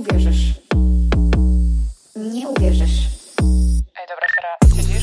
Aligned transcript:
uwierzysz. 0.00 0.54
Nie 2.16 2.48
uwierzysz. 2.48 3.08
Ej, 3.96 4.06
dobra, 4.08 4.26
Sara? 4.34 4.52
Bo 4.68 4.76
nie 4.76 5.00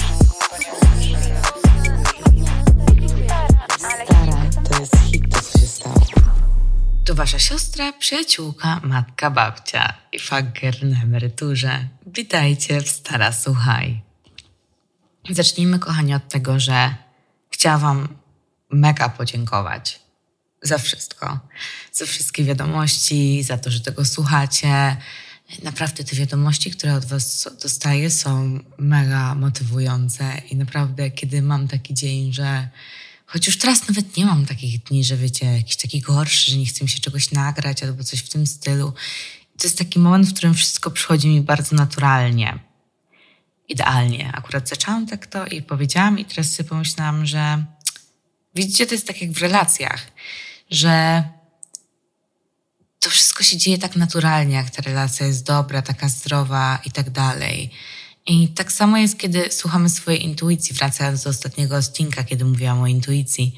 Stara, 4.06 4.50
to 4.70 4.80
jest 4.80 4.98
hit, 4.98 5.34
to 5.34 5.42
co 5.42 5.60
się 5.60 5.68
stało. 5.68 5.96
To 7.06 7.16
wasza 7.16 7.40
siostra, 7.40 7.94
przyjaciółka, 7.94 8.80
matka, 8.84 9.32
babcia 9.32 9.94
i 10.12 10.20
fager 10.20 10.84
na 10.84 11.04
emeryturze. 11.04 11.88
Witajcie 12.06 12.82
w 12.82 12.90
Stara 12.90 13.32
Słuchaj. 13.32 14.02
Zacznijmy, 15.30 15.80
kochani, 15.80 16.14
od 16.14 16.28
tego, 16.30 16.60
że 16.60 16.96
chciałam 17.50 17.82
wam 17.82 18.08
mega 18.70 19.10
podziękować 19.10 20.07
za 20.62 20.78
wszystko. 20.78 21.40
Za 21.94 22.06
wszystkie 22.06 22.44
wiadomości, 22.44 23.44
za 23.44 23.58
to, 23.58 23.72
że 23.72 23.80
tego 23.80 24.06
słuchacie. 24.06 24.98
Naprawdę 25.64 26.04
te 26.04 26.16
wiadomości, 26.16 26.72
które 26.72 26.96
od 26.96 27.06
was 27.06 27.50
dostaję 27.62 28.12
są 28.12 28.60
mega 28.78 29.36
motywujące 29.36 30.42
i 30.52 30.56
naprawdę, 30.56 31.12
kiedy 31.12 31.42
mam 31.42 31.68
taki 31.68 31.94
dzień, 31.94 32.34
że 32.34 32.68
choć 33.26 33.48
już 33.48 33.58
teraz 33.58 33.88
nawet 33.88 34.18
nie 34.18 34.26
mam 34.26 34.46
takich 34.46 34.84
dni, 34.84 35.04
że 35.04 35.18
wiecie, 35.18 35.46
jakiś 35.46 35.76
taki 35.76 36.02
gorszy, 36.02 36.52
że 36.52 36.58
nie 36.58 36.66
chcę 36.66 36.84
mi 36.84 36.90
się 36.90 37.00
czegoś 37.00 37.32
nagrać 37.32 37.84
albo 37.84 38.04
coś 38.04 38.20
w 38.20 38.30
tym 38.30 38.48
stylu. 38.48 38.94
To 39.58 39.68
jest 39.68 39.78
taki 39.78 40.00
moment, 40.00 40.28
w 40.28 40.34
którym 40.34 40.54
wszystko 40.54 40.92
przychodzi 40.92 41.28
mi 41.28 41.42
bardzo 41.42 41.76
naturalnie. 41.76 42.60
Idealnie. 43.70 44.32
Akurat 44.34 44.70
zaczęłam 44.70 45.08
tak 45.08 45.28
to 45.28 45.46
i 45.46 45.62
powiedziałam 45.62 46.20
i 46.20 46.26
teraz 46.26 46.54
sobie 46.54 46.70
pomyślałam, 46.70 47.26
że 47.26 47.66
widzicie, 48.56 48.86
to 48.86 48.94
jest 48.94 49.08
tak 49.08 49.22
jak 49.22 49.32
w 49.32 49.42
relacjach, 49.42 50.12
że 50.72 51.24
to 53.00 53.10
wszystko 53.10 53.44
się 53.44 53.58
dzieje 53.58 53.78
tak 53.78 53.96
naturalnie, 53.96 54.56
jak 54.56 54.70
ta 54.70 54.82
relacja 54.82 55.28
jest 55.28 55.46
dobra, 55.46 55.82
taka 55.82 56.10
zdrowa 56.10 56.80
i 56.86 56.92
tak 56.92 57.10
dalej. 57.10 57.72
I 58.26 58.48
tak 58.48 58.72
samo 58.72 58.98
jest, 58.98 59.18
kiedy 59.20 59.52
słuchamy 59.52 59.90
swojej 59.90 60.24
intuicji, 60.24 60.76
wracając 60.76 61.24
do 61.24 61.30
ostatniego 61.30 61.76
odcinka, 61.76 62.24
kiedy 62.24 62.46
mówiłam 62.46 62.82
o 62.82 62.88
intuicji. 62.88 63.56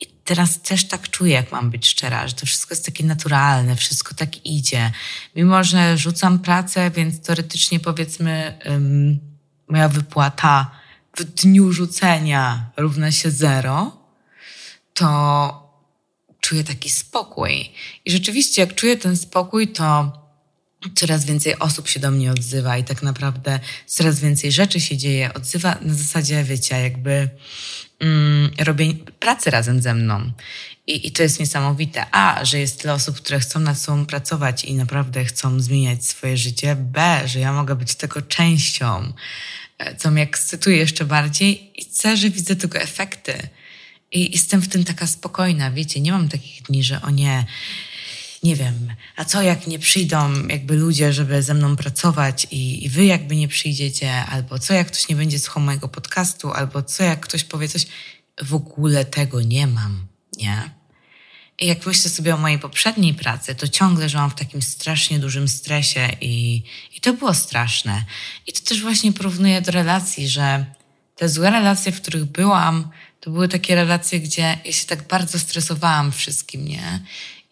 I 0.00 0.06
teraz 0.24 0.62
też 0.62 0.88
tak 0.88 1.10
czuję, 1.10 1.34
jak 1.34 1.52
mam 1.52 1.70
być 1.70 1.88
szczera, 1.88 2.28
że 2.28 2.34
to 2.34 2.46
wszystko 2.46 2.74
jest 2.74 2.86
takie 2.86 3.04
naturalne, 3.04 3.76
wszystko 3.76 4.14
tak 4.14 4.46
idzie. 4.46 4.92
Mimo, 5.36 5.64
że 5.64 5.98
rzucam 5.98 6.38
pracę, 6.38 6.90
więc 6.90 7.20
teoretycznie 7.20 7.80
powiedzmy, 7.80 8.58
um, 8.66 9.20
moja 9.68 9.88
wypłata 9.88 10.70
w 11.16 11.24
dniu 11.24 11.72
rzucenia 11.72 12.70
równa 12.76 13.12
się 13.12 13.30
zero, 13.30 13.96
to 14.94 15.59
czuję 16.50 16.64
taki 16.64 16.90
spokój. 16.90 17.70
I 18.04 18.10
rzeczywiście, 18.10 18.62
jak 18.62 18.74
czuję 18.74 18.96
ten 18.96 19.16
spokój, 19.16 19.68
to 19.68 20.12
coraz 20.94 21.24
więcej 21.24 21.58
osób 21.58 21.88
się 21.88 22.00
do 22.00 22.10
mnie 22.10 22.30
odzywa 22.30 22.78
i 22.78 22.84
tak 22.84 23.02
naprawdę 23.02 23.60
coraz 23.86 24.20
więcej 24.20 24.52
rzeczy 24.52 24.80
się 24.80 24.96
dzieje. 24.96 25.34
Odzywa 25.34 25.78
na 25.82 25.94
zasadzie, 25.94 26.44
wiecie, 26.44 26.80
jakby 26.80 27.28
mm, 28.00 28.50
robię 28.58 28.94
pracę 29.18 29.50
razem 29.50 29.82
ze 29.82 29.94
mną. 29.94 30.32
I, 30.86 31.06
I 31.06 31.12
to 31.12 31.22
jest 31.22 31.40
niesamowite. 31.40 32.06
A, 32.10 32.44
że 32.44 32.58
jest 32.58 32.80
tyle 32.82 32.94
osób, 32.94 33.16
które 33.16 33.40
chcą 33.40 33.60
nad 33.60 33.78
sobą 33.78 34.06
pracować 34.06 34.64
i 34.64 34.74
naprawdę 34.74 35.24
chcą 35.24 35.60
zmieniać 35.60 36.04
swoje 36.04 36.36
życie. 36.36 36.76
B, 36.76 37.22
że 37.26 37.40
ja 37.40 37.52
mogę 37.52 37.74
być 37.74 37.94
tego 37.94 38.22
częścią, 38.22 39.12
e, 39.78 39.96
co 39.96 40.10
mnie 40.10 40.22
ekscytuje 40.22 40.76
jeszcze 40.76 41.04
bardziej. 41.04 41.80
I 41.80 41.86
C, 41.86 42.16
że 42.16 42.30
widzę 42.30 42.56
tego 42.56 42.78
efekty. 42.78 43.48
I 44.12 44.32
jestem 44.32 44.60
w 44.60 44.68
tym 44.68 44.84
taka 44.84 45.06
spokojna, 45.06 45.70
wiecie, 45.70 46.00
nie 46.00 46.12
mam 46.12 46.28
takich 46.28 46.62
dni, 46.62 46.84
że 46.84 47.02
o 47.02 47.10
nie, 47.10 47.46
nie 48.42 48.56
wiem, 48.56 48.94
a 49.16 49.24
co 49.24 49.42
jak 49.42 49.66
nie 49.66 49.78
przyjdą 49.78 50.46
jakby 50.46 50.76
ludzie, 50.76 51.12
żeby 51.12 51.42
ze 51.42 51.54
mną 51.54 51.76
pracować 51.76 52.46
i, 52.50 52.84
i 52.84 52.88
wy 52.88 53.04
jakby 53.04 53.36
nie 53.36 53.48
przyjdziecie, 53.48 54.24
albo 54.24 54.58
co 54.58 54.74
jak 54.74 54.86
ktoś 54.86 55.08
nie 55.08 55.16
będzie 55.16 55.38
słuchał 55.38 55.62
mojego 55.62 55.88
podcastu, 55.88 56.52
albo 56.52 56.82
co 56.82 57.04
jak 57.04 57.20
ktoś 57.20 57.44
powie 57.44 57.68
coś, 57.68 57.86
w 58.42 58.54
ogóle 58.54 59.04
tego 59.04 59.42
nie 59.42 59.66
mam, 59.66 60.06
nie? 60.36 60.70
I 61.60 61.66
jak 61.66 61.86
myślę 61.86 62.10
sobie 62.10 62.34
o 62.34 62.38
mojej 62.38 62.58
poprzedniej 62.58 63.14
pracy, 63.14 63.54
to 63.54 63.68
ciągle 63.68 64.08
żyłam 64.08 64.30
w 64.30 64.34
takim 64.34 64.62
strasznie 64.62 65.18
dużym 65.18 65.48
stresie 65.48 66.08
i, 66.20 66.62
i 66.96 67.00
to 67.00 67.12
było 67.12 67.34
straszne. 67.34 68.04
I 68.46 68.52
to 68.52 68.60
też 68.60 68.82
właśnie 68.82 69.12
porównuję 69.12 69.62
do 69.62 69.72
relacji, 69.72 70.28
że 70.28 70.64
te 71.16 71.28
złe 71.28 71.50
relacje, 71.50 71.92
w 71.92 72.00
których 72.00 72.24
byłam, 72.24 72.90
to 73.20 73.30
były 73.30 73.48
takie 73.48 73.74
relacje, 73.74 74.20
gdzie 74.20 74.58
ja 74.64 74.72
się 74.72 74.86
tak 74.86 75.08
bardzo 75.08 75.38
stresowałam 75.38 76.12
wszystkim, 76.12 76.68
nie? 76.68 77.00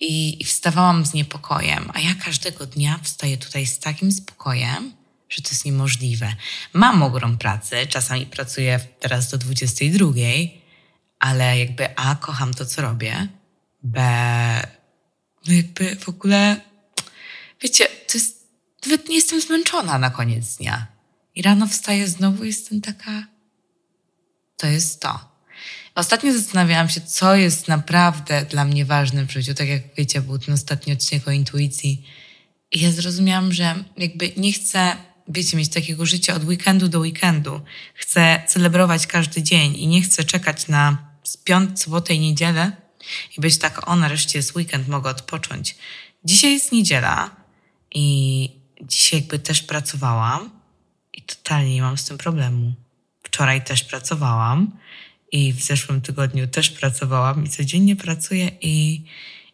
I, 0.00 0.42
I 0.42 0.44
wstawałam 0.44 1.06
z 1.06 1.14
niepokojem, 1.14 1.90
a 1.94 2.00
ja 2.00 2.14
każdego 2.14 2.66
dnia 2.66 3.00
wstaję 3.02 3.36
tutaj 3.36 3.66
z 3.66 3.78
takim 3.78 4.12
spokojem, 4.12 4.92
że 5.28 5.42
to 5.42 5.48
jest 5.48 5.64
niemożliwe. 5.64 6.34
Mam 6.72 7.02
ogrom 7.02 7.38
pracy, 7.38 7.86
czasami 7.88 8.26
pracuję 8.26 8.80
teraz 9.00 9.30
do 9.30 9.38
22, 9.38 10.12
ale 11.18 11.58
jakby 11.58 11.96
A, 11.96 12.14
kocham 12.14 12.54
to, 12.54 12.66
co 12.66 12.82
robię, 12.82 13.28
B, 13.82 14.00
no 15.46 15.52
jakby 15.54 15.96
w 15.96 16.08
ogóle, 16.08 16.60
wiecie, 17.60 17.84
to 17.84 18.18
jest, 18.18 18.48
nawet 18.86 19.08
nie 19.08 19.16
jestem 19.16 19.40
zmęczona 19.40 19.98
na 19.98 20.10
koniec 20.10 20.56
dnia. 20.56 20.86
I 21.34 21.42
rano 21.42 21.66
wstaję 21.66 22.08
znowu 22.08 22.44
jestem 22.44 22.80
taka, 22.80 23.26
to 24.56 24.66
jest 24.66 25.00
to. 25.00 25.37
Ostatnio 25.94 26.32
zastanawiałam 26.32 26.88
się, 26.88 27.00
co 27.00 27.36
jest 27.36 27.68
naprawdę 27.68 28.44
dla 28.50 28.64
mnie 28.64 28.84
ważne 28.84 29.26
w 29.26 29.32
życiu. 29.32 29.54
Tak 29.54 29.68
jak 29.68 29.82
wiecie, 29.96 30.20
był 30.20 30.38
ten 30.38 30.54
ostatni 30.54 30.92
odcinek 30.92 31.28
o 31.28 31.30
intuicji. 31.30 32.06
I 32.72 32.80
ja 32.80 32.92
zrozumiałam, 32.92 33.52
że 33.52 33.84
jakby 33.96 34.32
nie 34.36 34.52
chcę, 34.52 34.96
wiecie, 35.28 35.56
mieć 35.56 35.68
takiego 35.68 36.06
życia 36.06 36.34
od 36.34 36.44
weekendu 36.44 36.88
do 36.88 36.98
weekendu. 36.98 37.60
Chcę 37.94 38.42
celebrować 38.46 39.06
każdy 39.06 39.42
dzień 39.42 39.76
i 39.76 39.86
nie 39.86 40.02
chcę 40.02 40.24
czekać 40.24 40.68
na 40.68 41.08
piąt, 41.44 41.80
sobotę 41.80 42.14
i 42.14 42.20
niedzielę 42.20 42.72
i 43.36 43.40
być 43.40 43.58
tak, 43.58 43.88
o 43.88 43.96
nareszcie 43.96 44.38
jest 44.38 44.56
weekend, 44.56 44.88
mogę 44.88 45.10
odpocząć. 45.10 45.76
Dzisiaj 46.24 46.52
jest 46.52 46.72
niedziela 46.72 47.30
i 47.94 48.50
dzisiaj 48.82 49.20
jakby 49.20 49.38
też 49.38 49.62
pracowałam 49.62 50.50
i 51.14 51.22
totalnie 51.22 51.74
nie 51.74 51.82
mam 51.82 51.98
z 51.98 52.04
tym 52.04 52.18
problemu. 52.18 52.72
Wczoraj 53.22 53.64
też 53.64 53.84
pracowałam 53.84 54.70
i 55.32 55.52
w 55.52 55.62
zeszłym 55.62 56.00
tygodniu 56.00 56.46
też 56.46 56.70
pracowałam 56.70 57.44
i 57.44 57.48
codziennie 57.48 57.96
pracuję 57.96 58.50
i, 58.60 59.04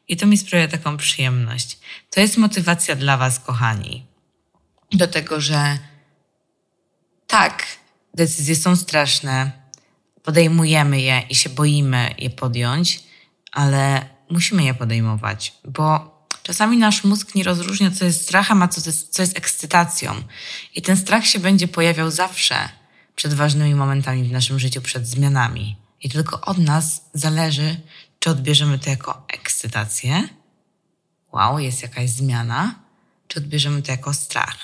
i 0.09 0.17
to 0.17 0.27
mi 0.27 0.39
sprawia 0.39 0.69
taką 0.69 0.97
przyjemność. 0.97 1.79
To 2.11 2.21
jest 2.21 2.37
motywacja 2.37 2.97
dla 2.97 3.17
Was, 3.17 3.39
kochani, 3.41 4.07
do 4.93 5.07
tego, 5.07 5.41
że 5.41 5.79
tak, 7.27 7.67
decyzje 8.15 8.57
są 8.57 8.77
straszne, 8.77 9.53
podejmujemy 10.23 11.01
je 11.01 11.23
i 11.31 11.35
się 11.35 11.51
boimy 11.51 12.15
je 12.19 12.31
podjąć, 12.31 13.03
ale 13.53 14.09
musimy 14.31 14.65
je 14.65 14.75
podejmować, 14.75 15.53
bo 15.65 16.15
czasami 16.43 16.77
nasz 16.77 17.05
mózg 17.05 17.35
nie 17.35 17.45
rozróżnia, 17.45 17.91
co 17.91 18.05
jest 18.05 18.23
strachem, 18.23 18.63
a 18.63 18.69
co 18.69 18.81
jest, 18.87 19.15
co 19.15 19.23
jest 19.23 19.39
ekscytacją. 19.39 20.15
I 20.75 20.83
ten 20.83 20.97
strach 20.97 21.27
się 21.27 21.39
będzie 21.39 21.69
pojawiał 21.69 22.11
zawsze 22.11 22.69
przed 23.17 23.35
ważnymi 23.35 23.75
momentami 23.75 24.25
w 24.25 24.33
naszym 24.33 24.59
życiu, 24.59 24.81
przed 24.81 25.07
zmianami. 25.07 25.77
I 26.03 26.09
tylko 26.09 26.41
od 26.41 26.59
nas 26.59 27.05
zależy, 27.15 27.81
czy 28.19 28.31
odbierzemy 28.31 28.79
to 28.79 28.91
jako 28.91 29.25
ekscytację, 29.29 30.29
wow, 31.33 31.59
jest 31.59 31.83
jakaś 31.83 32.11
zmiana, 32.11 32.75
czy 33.29 33.39
odbierzemy 33.39 33.83
to 33.83 33.93
jako 33.93 34.15
strach. 34.15 34.59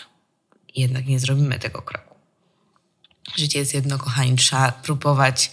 I 0.74 0.80
jednak 0.80 1.06
nie 1.06 1.20
zrobimy 1.20 1.58
tego 1.58 1.82
kroku. 1.82 2.14
Życie 3.36 3.58
jest 3.58 3.74
jedno, 3.74 3.98
kochani, 3.98 4.36
trzeba 4.36 4.72
próbować 4.72 5.50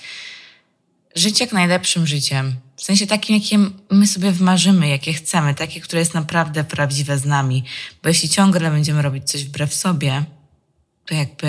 żyć 1.15 1.39
jak 1.39 1.51
najlepszym 1.51 2.07
życiem. 2.07 2.55
W 2.75 2.83
sensie 2.83 3.07
takim, 3.07 3.35
jakim 3.35 3.79
my 3.91 4.07
sobie 4.07 4.31
wmarzymy, 4.31 4.87
jakie 4.87 5.13
chcemy, 5.13 5.55
takie, 5.55 5.81
które 5.81 5.99
jest 5.99 6.13
naprawdę 6.13 6.63
prawdziwe 6.63 7.17
z 7.17 7.25
nami. 7.25 7.63
Bo 8.03 8.09
jeśli 8.09 8.29
ciągle 8.29 8.71
będziemy 8.71 9.01
robić 9.01 9.31
coś 9.31 9.45
wbrew 9.45 9.73
sobie, 9.73 10.23
to 11.05 11.15
jakby 11.15 11.47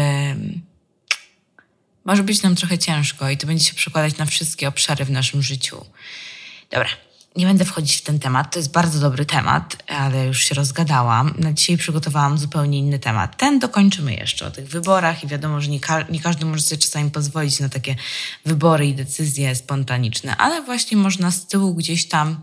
może 2.08 2.22
być 2.22 2.42
nam 2.42 2.56
trochę 2.56 2.78
ciężko 2.78 3.30
i 3.30 3.36
to 3.36 3.46
będzie 3.46 3.64
się 3.64 3.74
przekładać 3.74 4.16
na 4.16 4.26
wszystkie 4.26 4.68
obszary 4.68 5.04
w 5.04 5.10
naszym 5.10 5.42
życiu. 5.42 5.84
Dobra, 6.70 6.88
nie 7.36 7.46
będę 7.46 7.64
wchodzić 7.64 7.96
w 7.96 8.02
ten 8.02 8.18
temat, 8.18 8.52
to 8.52 8.58
jest 8.58 8.72
bardzo 8.72 9.00
dobry 9.00 9.24
temat, 9.24 9.76
ale 9.88 10.26
już 10.26 10.42
się 10.42 10.54
rozgadałam. 10.54 11.34
Na 11.38 11.52
dzisiaj 11.52 11.76
przygotowałam 11.76 12.38
zupełnie 12.38 12.78
inny 12.78 12.98
temat. 12.98 13.36
Ten 13.36 13.58
dokończymy 13.58 14.14
jeszcze 14.14 14.46
o 14.46 14.50
tych 14.50 14.68
wyborach 14.68 15.24
i 15.24 15.26
wiadomo, 15.26 15.60
że 15.60 15.70
nie, 15.70 15.80
ka 15.80 16.02
nie 16.02 16.20
każdy 16.20 16.46
może 16.46 16.62
sobie 16.62 16.82
czasami 16.82 17.10
pozwolić 17.10 17.60
na 17.60 17.68
takie 17.68 17.96
wybory 18.44 18.86
i 18.86 18.94
decyzje 18.94 19.54
spontaniczne, 19.54 20.36
ale 20.36 20.62
właśnie 20.62 20.96
można 20.96 21.30
z 21.30 21.46
tyłu 21.46 21.74
gdzieś 21.74 22.08
tam 22.08 22.40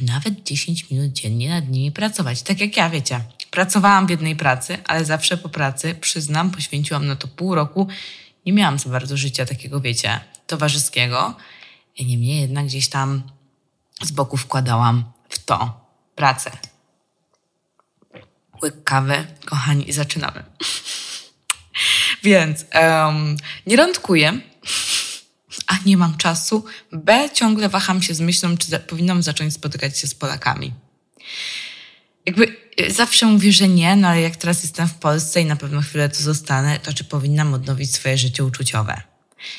nawet 0.00 0.42
10 0.42 0.90
minut 0.90 1.12
dziennie 1.12 1.50
nad 1.50 1.68
nimi 1.68 1.92
pracować. 1.92 2.42
Tak 2.42 2.60
jak 2.60 2.76
ja, 2.76 2.90
wiecie. 2.90 3.20
Pracowałam 3.50 4.06
w 4.06 4.10
jednej 4.10 4.36
pracy, 4.36 4.78
ale 4.86 5.04
zawsze 5.04 5.36
po 5.36 5.48
pracy, 5.48 5.94
przyznam, 6.00 6.50
poświęciłam 6.50 7.06
na 7.06 7.16
to 7.16 7.28
pół 7.28 7.54
roku 7.54 7.88
nie 8.46 8.52
miałam 8.52 8.78
za 8.78 8.90
bardzo 8.90 9.16
życia 9.16 9.46
takiego, 9.46 9.80
wiecie, 9.80 10.20
towarzyskiego. 10.46 11.36
Niemniej 12.00 12.40
jednak 12.40 12.66
gdzieś 12.66 12.88
tam 12.88 13.22
z 14.02 14.10
boku 14.10 14.36
wkładałam 14.36 15.04
w 15.28 15.38
to 15.44 15.86
pracę. 16.14 16.50
łyk 18.62 18.84
kawy, 18.84 19.26
kochani, 19.44 19.88
i 19.88 19.92
zaczynamy. 19.92 20.44
Więc 22.22 22.64
um, 22.74 23.36
nie 23.66 23.76
randkuję, 23.76 24.40
a 25.66 25.74
nie 25.86 25.96
mam 25.96 26.16
czasu. 26.16 26.64
B, 26.92 27.28
ciągle 27.34 27.68
waham 27.68 28.02
się 28.02 28.14
z 28.14 28.20
myślą, 28.20 28.56
czy 28.56 28.68
za, 28.68 28.78
powinnam 28.78 29.22
zacząć 29.22 29.54
spotykać 29.54 29.98
się 29.98 30.06
z 30.06 30.14
Polakami. 30.14 30.72
Jakby 32.26 32.56
y, 32.80 32.92
zawsze 32.92 33.26
mówię, 33.26 33.52
że 33.52 33.68
nie, 33.68 33.96
no 33.96 34.08
ale 34.08 34.20
jak 34.20 34.36
teraz 34.36 34.62
jestem 34.62 34.88
w 34.88 34.94
Polsce 34.94 35.40
i 35.40 35.44
na 35.44 35.56
pewno 35.56 35.80
chwilę 35.80 36.08
tu 36.08 36.22
zostanę, 36.22 36.78
to 36.78 36.92
czy 36.92 37.04
powinnam 37.04 37.54
odnowić 37.54 37.94
swoje 37.94 38.18
życie 38.18 38.44
uczuciowe? 38.44 39.02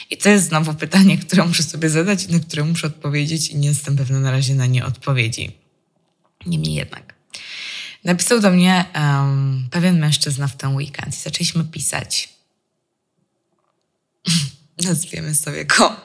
I 0.10 0.18
to 0.18 0.30
jest 0.30 0.48
znowu 0.48 0.74
pytanie, 0.74 1.18
które 1.18 1.46
muszę 1.46 1.64
sobie 1.64 1.90
zadać 1.90 2.24
i 2.24 2.32
na 2.32 2.40
które 2.40 2.64
muszę 2.64 2.88
odpowiedzieć 2.88 3.48
i 3.48 3.58
nie 3.58 3.68
jestem 3.68 3.98
pewna 3.98 4.20
na 4.20 4.32
razie 4.32 4.56
na 4.56 4.66
nie 4.66 4.86
odpowiedzi. 4.86 5.52
Niemniej 6.46 6.74
jednak. 6.74 7.14
Napisał 8.04 8.40
do 8.40 8.52
mnie 8.52 8.86
um, 8.96 9.68
pewien 9.72 10.00
mężczyzna 10.00 10.48
w 10.48 10.58
ten 10.58 10.76
weekend 10.76 11.18
i 11.18 11.22
zaczęliśmy 11.22 11.64
pisać. 11.64 12.30
Nazwiemy 14.88 15.36
sobie 15.36 15.66
go. 15.66 15.96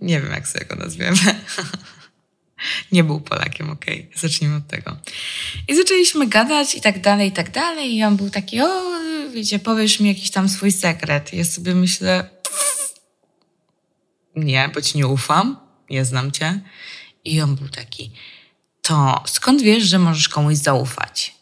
Nie 0.00 0.20
wiem, 0.20 0.32
jak 0.32 0.48
sobie 0.48 0.64
go 0.64 0.76
nazwiemy. 0.76 1.18
Nie 2.92 3.04
był 3.04 3.20
Polakiem, 3.20 3.70
okej. 3.70 4.06
Okay. 4.08 4.18
Zacznijmy 4.18 4.56
od 4.56 4.66
tego. 4.66 4.96
I 5.68 5.76
zaczęliśmy 5.76 6.26
gadać 6.26 6.74
i 6.74 6.80
tak 6.80 7.00
dalej, 7.00 7.28
i 7.28 7.32
tak 7.32 7.50
dalej. 7.50 7.96
I 7.96 8.04
on 8.04 8.16
był 8.16 8.30
taki, 8.30 8.60
o, 8.60 8.82
wiecie, 9.34 9.58
powiesz 9.58 10.00
mi 10.00 10.08
jakiś 10.08 10.30
tam 10.30 10.48
swój 10.48 10.72
sekret. 10.72 11.32
Ja 11.32 11.44
sobie 11.44 11.74
myślę, 11.74 12.30
nie, 14.36 14.70
bo 14.74 14.82
ci 14.82 14.98
nie 14.98 15.06
ufam, 15.06 15.56
nie 15.90 16.04
znam 16.04 16.32
cię. 16.32 16.60
I 17.24 17.40
on 17.40 17.56
był 17.56 17.68
taki, 17.68 18.10
to 18.82 19.22
skąd 19.26 19.62
wiesz, 19.62 19.84
że 19.84 19.98
możesz 19.98 20.28
komuś 20.28 20.56
zaufać? 20.56 21.34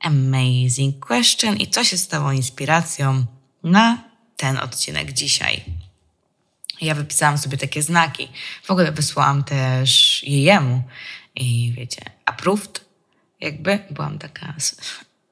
Amazing 0.00 1.06
question. 1.06 1.56
I 1.56 1.66
co 1.66 1.84
się 1.84 1.98
stało 1.98 2.32
inspiracją 2.32 3.26
na 3.62 4.04
ten 4.36 4.58
odcinek 4.58 5.12
dzisiaj? 5.12 5.64
Ja 6.80 6.94
wypisałam 6.94 7.38
sobie 7.38 7.56
takie 7.56 7.82
znaki. 7.82 8.28
W 8.62 8.70
ogóle 8.70 8.92
wysłałam 8.92 9.44
też 9.44 10.22
je 10.24 10.42
jemu. 10.42 10.82
I 11.34 11.72
wiecie, 11.76 12.02
approved 12.24 12.84
jakby. 13.40 13.78
Byłam 13.90 14.18
taka, 14.18 14.54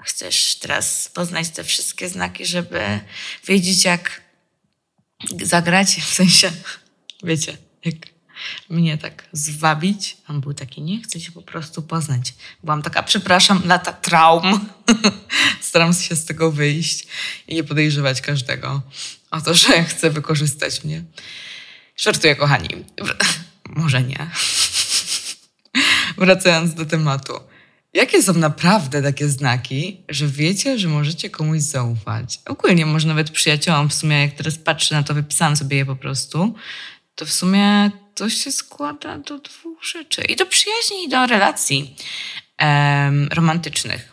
chcesz 0.02 0.54
teraz 0.54 1.08
poznać 1.14 1.48
te 1.48 1.64
wszystkie 1.64 2.08
znaki, 2.08 2.46
żeby 2.46 3.00
wiedzieć 3.46 3.84
jak 3.84 4.20
zagrać? 5.42 5.88
W 5.88 6.14
sensie, 6.14 6.52
wiecie, 7.22 7.56
jak 7.84 8.17
mnie 8.68 8.98
tak 8.98 9.28
zwabić. 9.32 10.16
On 10.28 10.40
był 10.40 10.54
taki, 10.54 10.82
nie 10.82 11.02
chcę 11.02 11.20
się 11.20 11.32
po 11.32 11.42
prostu 11.42 11.82
poznać. 11.82 12.34
Byłam 12.62 12.82
taka, 12.82 13.02
przepraszam, 13.02 13.62
lata 13.64 13.92
traum. 13.92 14.68
Staram 15.60 15.94
się 15.94 16.16
z 16.16 16.24
tego 16.24 16.52
wyjść 16.52 17.06
i 17.48 17.54
nie 17.54 17.64
podejrzewać 17.64 18.20
każdego 18.20 18.82
o 19.30 19.40
to, 19.40 19.54
że 19.54 19.84
chce 19.84 20.10
wykorzystać 20.10 20.84
mnie. 20.84 21.04
Żartuję, 21.96 22.36
kochani. 22.36 22.68
Może 23.68 24.02
nie. 24.02 24.30
Wracając 26.18 26.74
do 26.74 26.86
tematu. 26.86 27.32
Jakie 27.94 28.22
są 28.22 28.34
naprawdę 28.34 29.02
takie 29.02 29.28
znaki, 29.28 30.00
że 30.08 30.26
wiecie, 30.26 30.78
że 30.78 30.88
możecie 30.88 31.30
komuś 31.30 31.60
zaufać? 31.60 32.40
Ogólnie, 32.46 32.86
może 32.86 33.08
nawet 33.08 33.30
przyjaciołom, 33.30 33.88
w 33.88 33.94
sumie 33.94 34.20
jak 34.20 34.34
teraz 34.34 34.58
patrzę 34.58 34.94
na 34.94 35.02
to, 35.02 35.14
wypisałam 35.14 35.56
sobie 35.56 35.76
je 35.76 35.86
po 35.86 35.96
prostu, 35.96 36.54
to 37.14 37.26
w 37.26 37.32
sumie 37.32 37.90
to 38.18 38.30
się 38.30 38.52
składa 38.52 39.18
do 39.18 39.38
dwóch 39.38 39.84
rzeczy. 39.84 40.22
I 40.22 40.36
do 40.36 40.46
przyjaźni, 40.46 41.04
i 41.04 41.08
do 41.08 41.26
relacji 41.26 41.96
romantycznych. 43.30 44.12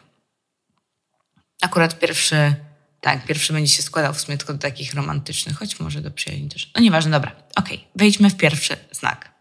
Akurat 1.62 2.00
pierwszy, 2.00 2.56
tak, 3.02 3.25
pierwszy 3.25 3.54
będzie 3.54 3.74
się 3.74 3.84
składał 3.84 4.13
w 4.13 4.22
sumie 4.22 4.38
tylko 4.38 4.54
do 4.54 4.60
takich 4.60 4.94
romantycznych, 4.94 5.57
choć 5.57 5.80
może 5.80 6.02
do 6.02 6.12
przyjaźni 6.12 6.50
też. 6.50 6.72
No 6.75 6.81
nieważne, 6.81 7.12
dobra. 7.12 7.31
Okej, 7.56 7.78
okay. 7.78 7.90
wejdźmy 7.96 8.30
w 8.30 8.38
pierwszy 8.38 8.78
znak. 8.92 9.31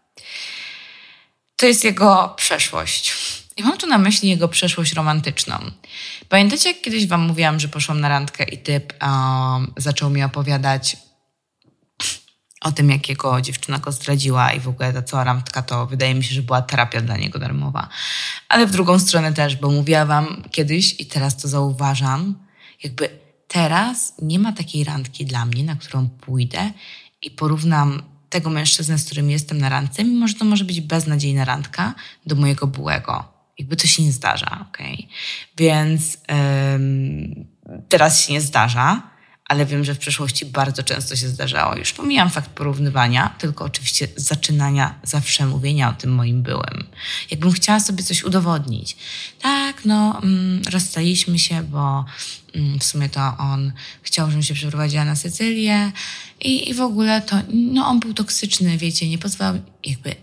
To 1.55 1.65
jest 1.65 1.83
jego 1.83 2.33
przeszłość. 2.37 3.13
I 3.57 3.63
mam 3.63 3.77
tu 3.77 3.87
na 3.87 3.97
myśli 3.97 4.29
jego 4.29 4.47
przeszłość 4.47 4.93
romantyczną. 4.93 5.71
Pamiętacie, 6.29 6.69
jak 6.69 6.81
kiedyś 6.81 7.07
wam 7.07 7.21
mówiłam, 7.21 7.59
że 7.59 7.67
poszłam 7.67 7.99
na 7.99 8.09
randkę 8.09 8.43
i 8.43 8.57
typ 8.57 8.93
um, 9.01 9.73
zaczął 9.77 10.09
mi 10.09 10.23
opowiadać 10.23 10.97
o 12.65 12.71
tym, 12.71 12.89
jak 12.89 13.09
jego 13.09 13.41
dziewczyna 13.41 13.79
go 13.79 13.91
zdradziła 13.91 14.51
i 14.51 14.59
w 14.59 14.67
ogóle 14.67 14.93
ta 14.93 15.01
cała 15.01 15.23
randka 15.23 15.61
to 15.61 15.85
wydaje 15.85 16.15
mi 16.15 16.23
się, 16.23 16.35
że 16.35 16.41
była 16.41 16.61
terapia 16.61 17.01
dla 17.01 17.17
niego 17.17 17.39
darmowa. 17.39 17.89
Ale 18.49 18.67
w 18.67 18.71
drugą 18.71 18.99
stronę 18.99 19.33
też, 19.33 19.55
bo 19.55 19.71
mówiłam 19.71 20.07
wam 20.07 20.43
kiedyś 20.51 20.99
i 20.99 21.05
teraz 21.05 21.37
to 21.37 21.47
zauważam, 21.47 22.35
jakby 22.83 23.09
teraz 23.47 24.13
nie 24.21 24.39
ma 24.39 24.53
takiej 24.53 24.83
randki 24.83 25.25
dla 25.25 25.45
mnie, 25.45 25.63
na 25.63 25.75
którą 25.75 26.09
pójdę 26.09 26.71
i 27.21 27.31
porównam 27.31 28.01
tego 28.29 28.49
mężczyznę, 28.49 28.97
z 28.97 29.05
którym 29.05 29.29
jestem 29.29 29.57
na 29.57 29.69
randce, 29.69 30.03
mimo 30.03 30.27
że 30.27 30.33
to 30.33 30.45
może 30.45 30.65
być 30.65 30.81
beznadziejna 30.81 31.45
randka, 31.45 31.93
do 32.25 32.35
mojego 32.35 32.67
byłego. 32.67 33.23
Jakby 33.59 33.75
to 33.75 33.87
się 33.87 34.03
nie 34.03 34.11
zdarza? 34.11 34.65
Okay? 34.69 34.97
Więc 35.57 36.17
ym, 36.75 37.45
teraz 37.89 38.21
się 38.21 38.33
nie 38.33 38.41
zdarza, 38.41 39.14
ale 39.45 39.65
wiem, 39.65 39.83
że 39.83 39.95
w 39.95 39.97
przeszłości 39.97 40.45
bardzo 40.45 40.83
często 40.83 41.15
się 41.15 41.27
zdarzało. 41.27 41.75
Już 41.75 41.93
pomijam 41.93 42.29
fakt 42.29 42.49
porównywania, 42.49 43.35
tylko 43.37 43.65
oczywiście 43.65 44.07
zaczynania 44.15 44.99
zawsze 45.03 45.45
mówienia 45.45 45.89
o 45.89 45.93
tym 45.93 46.13
moim 46.13 46.41
byłym. 46.41 46.83
Jakbym 47.31 47.51
chciała 47.51 47.79
sobie 47.79 48.03
coś 48.03 48.23
udowodnić. 48.23 48.97
Tak, 49.41 49.85
no, 49.85 50.21
mm, 50.23 50.61
rozstaliśmy 50.71 51.39
się, 51.39 51.63
bo 51.63 52.05
mm, 52.55 52.79
w 52.79 52.83
sumie 52.83 53.09
to 53.09 53.37
on 53.37 53.71
chciał, 54.01 54.27
żebym 54.27 54.43
się 54.43 54.53
przeprowadziła 54.53 55.05
na 55.05 55.15
Sycylię 55.15 55.91
i, 56.41 56.69
i 56.69 56.73
w 56.73 56.81
ogóle 56.81 57.21
to, 57.21 57.35
no 57.53 57.87
on 57.87 57.99
był 57.99 58.13
toksyczny, 58.13 58.77
wiecie, 58.77 59.09
nie 59.09 59.17
pozwalał, 59.17 59.61
jakby 59.83 60.15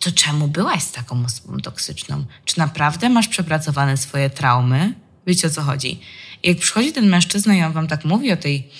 to 0.00 0.12
czemu 0.12 0.48
byłaś 0.48 0.82
z 0.82 0.92
taką 0.92 1.24
osobą 1.24 1.60
toksyczną? 1.60 2.24
Czy 2.44 2.58
naprawdę 2.58 3.08
masz 3.08 3.28
przepracowane 3.28 3.96
swoje 3.96 4.30
traumy? 4.30 4.94
Wiecie 5.26 5.48
o 5.48 5.50
co 5.50 5.62
chodzi? 5.62 6.00
Jak 6.42 6.58
przychodzi 6.58 6.92
ten 6.92 7.08
mężczyzna 7.08 7.54
i 7.54 7.62
on 7.62 7.72
wam 7.72 7.88
tak 7.88 8.04
mówi 8.04 8.32
o, 8.32 8.36
tej, 8.36 8.70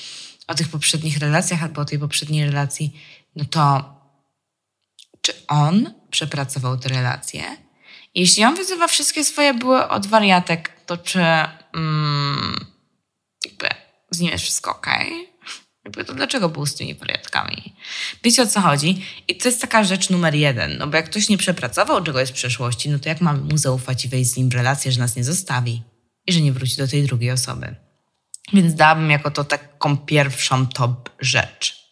o 0.46 0.54
tych 0.54 0.68
poprzednich 0.68 1.18
relacjach 1.18 1.62
albo 1.62 1.80
o 1.80 1.84
tej 1.84 1.98
poprzedniej 1.98 2.46
relacji, 2.46 3.00
no 3.36 3.44
to 3.44 3.94
czy 5.20 5.32
on 5.48 5.94
przepracował 6.10 6.78
te 6.78 6.88
relacje? 6.88 7.42
Jeśli 8.14 8.44
on 8.44 8.54
wyzywa 8.54 8.88
wszystkie 8.88 9.24
swoje 9.24 9.54
były 9.54 9.88
od 9.88 10.06
wariatek, 10.06 10.72
to 10.86 10.96
czy 10.96 11.20
mm, 11.74 12.66
jakby 13.44 13.68
z 14.10 14.20
nim 14.20 14.30
jest 14.32 14.44
wszystko? 14.44 14.70
Okay? 14.70 15.28
Jakby 15.84 16.04
to 16.04 16.14
dlaczego 16.14 16.48
był 16.48 16.66
z 16.66 16.74
tymi 16.74 16.94
wariatkami? 16.94 17.74
Wiecie 18.24 18.42
o 18.42 18.46
co 18.46 18.60
chodzi? 18.60 19.06
I 19.28 19.36
to 19.36 19.48
jest 19.48 19.60
taka 19.60 19.84
rzecz 19.84 20.10
numer 20.10 20.34
jeden, 20.34 20.78
no 20.78 20.86
bo 20.86 20.96
jak 20.96 21.10
ktoś 21.10 21.28
nie 21.28 21.38
przepracował 21.38 22.04
czegoś 22.04 22.28
z 22.28 22.32
przeszłości, 22.32 22.90
no 22.90 22.98
to 22.98 23.08
jak 23.08 23.20
mamy 23.20 23.40
mu 23.40 23.58
zaufać 23.58 24.04
i 24.04 24.08
wejść 24.08 24.30
z 24.30 24.36
nim 24.36 24.48
w 24.48 24.54
relację, 24.54 24.92
że 24.92 25.00
nas 25.00 25.16
nie 25.16 25.24
zostawi? 25.24 25.82
I 26.28 26.32
że 26.32 26.40
nie 26.40 26.52
wróci 26.52 26.76
do 26.76 26.88
tej 26.88 27.06
drugiej 27.06 27.30
osoby. 27.30 27.74
Więc 28.52 28.74
dałabym 28.74 29.10
jako 29.10 29.30
to 29.30 29.44
taką 29.44 29.96
pierwszą 29.96 30.66
top 30.66 31.10
rzecz. 31.20 31.88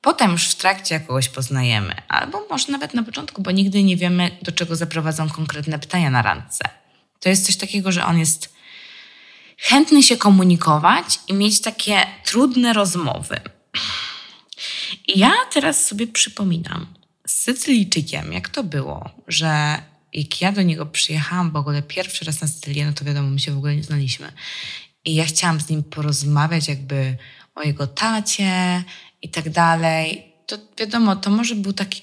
Potem 0.00 0.32
już 0.32 0.48
w 0.48 0.54
trakcie 0.54 1.00
kogoś 1.00 1.28
poznajemy, 1.28 1.94
albo 2.08 2.46
może 2.50 2.72
nawet 2.72 2.94
na 2.94 3.02
początku, 3.02 3.42
bo 3.42 3.50
nigdy 3.50 3.82
nie 3.82 3.96
wiemy, 3.96 4.38
do 4.42 4.52
czego 4.52 4.76
zaprowadzą 4.76 5.28
konkretne 5.28 5.78
pytania 5.78 6.10
na 6.10 6.22
randce. 6.22 6.64
To 7.20 7.28
jest 7.28 7.46
coś 7.46 7.56
takiego, 7.56 7.92
że 7.92 8.04
on 8.04 8.18
jest 8.18 8.54
chętny 9.58 10.02
się 10.02 10.16
komunikować 10.16 11.20
i 11.28 11.34
mieć 11.34 11.60
takie 11.60 12.06
trudne 12.24 12.72
rozmowy. 12.72 13.40
I 15.08 15.18
ja 15.18 15.32
teraz 15.52 15.86
sobie 15.86 16.06
przypominam 16.06 16.86
z 17.26 17.32
Sycylijczykiem, 17.32 18.32
jak 18.32 18.48
to 18.48 18.64
było, 18.64 19.10
że 19.28 19.82
jak 20.12 20.40
ja 20.40 20.52
do 20.52 20.62
niego 20.62 20.86
przyjechałam 20.86 21.50
w 21.50 21.56
ogóle 21.56 21.82
pierwszy 21.82 22.24
raz 22.24 22.40
na 22.40 22.48
Sycylię, 22.48 22.86
no 22.86 22.92
to 22.92 23.04
wiadomo, 23.04 23.30
my 23.30 23.38
się 23.38 23.52
w 23.52 23.58
ogóle 23.58 23.76
nie 23.76 23.82
znaliśmy. 23.82 24.32
I 25.04 25.14
ja 25.14 25.24
chciałam 25.24 25.60
z 25.60 25.68
nim 25.68 25.82
porozmawiać 25.82 26.68
jakby 26.68 27.16
o 27.54 27.62
jego 27.62 27.86
tacie 27.86 28.84
i 29.22 29.28
tak 29.28 29.50
dalej. 29.50 30.32
To 30.46 30.58
wiadomo, 30.78 31.16
to 31.16 31.30
może 31.30 31.54
był 31.54 31.72
taki 31.72 32.02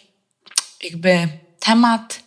jakby 0.83 1.27
temat, 1.59 2.23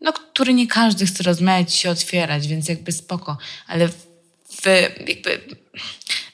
no, 0.00 0.12
który 0.12 0.54
nie 0.54 0.66
każdy 0.66 1.06
chce 1.06 1.22
rozmawiać, 1.22 1.74
się 1.74 1.90
otwierać, 1.90 2.48
więc 2.48 2.68
jakby 2.68 2.92
spoko. 2.92 3.38
Ale 3.66 3.88
w, 3.88 4.66
jakby 5.08 5.40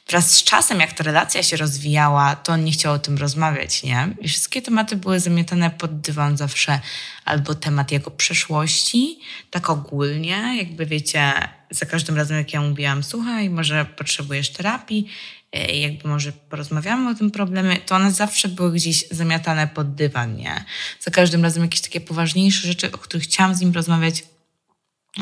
wraz 0.09 0.33
z 0.37 0.45
czasem, 0.45 0.81
jak 0.81 0.93
ta 0.93 1.05
relacja 1.05 1.43
się 1.43 1.57
rozwijała, 1.57 2.37
to 2.37 2.53
on 2.53 2.65
nie 2.65 2.73
chciał 2.73 2.95
o 2.95 2.99
tym 2.99 3.19
rozmawiać, 3.19 3.83
nie? 3.83 4.09
I 4.21 4.29
wszystkie 4.29 4.63
tematy 4.63 4.97
były 4.97 5.21
zamiatane 5.21 5.71
pod 5.71 6.01
dywan 6.01 6.37
zawsze. 6.37 6.81
Albo 7.25 7.55
temat 7.55 7.93
jego 7.93 8.11
przeszłości, 8.11 9.19
tak 9.51 9.71
ogólnie, 9.71 10.55
jakby 10.59 10.87
wiecie, 10.87 11.33
za 11.71 11.87
każdym 11.87 12.17
razem 12.17 12.39
jak 12.39 12.53
ja 12.53 12.61
mówiłam, 12.61 13.03
słuchaj, 13.03 13.51
może 13.51 13.85
potrzebujesz 13.85 14.51
terapii, 14.51 15.09
e, 15.53 15.79
jakby 15.79 16.09
może 16.09 16.33
porozmawiamy 16.33 17.11
o 17.11 17.15
tym 17.15 17.31
problemie, 17.31 17.77
to 17.77 17.95
one 17.95 18.13
zawsze 18.13 18.49
były 18.49 18.73
gdzieś 18.73 19.09
zamiatane 19.11 19.69
pod 19.69 19.95
dywan, 19.95 20.37
nie? 20.37 20.65
Za 21.01 21.11
każdym 21.11 21.43
razem 21.43 21.63
jakieś 21.63 21.81
takie 21.81 22.01
poważniejsze 22.01 22.69
rzeczy, 22.69 22.93
o 22.93 22.99
których 22.99 23.25
chciałam 23.25 23.55
z 23.55 23.61
nim 23.61 23.73
rozmawiać, 23.73 24.25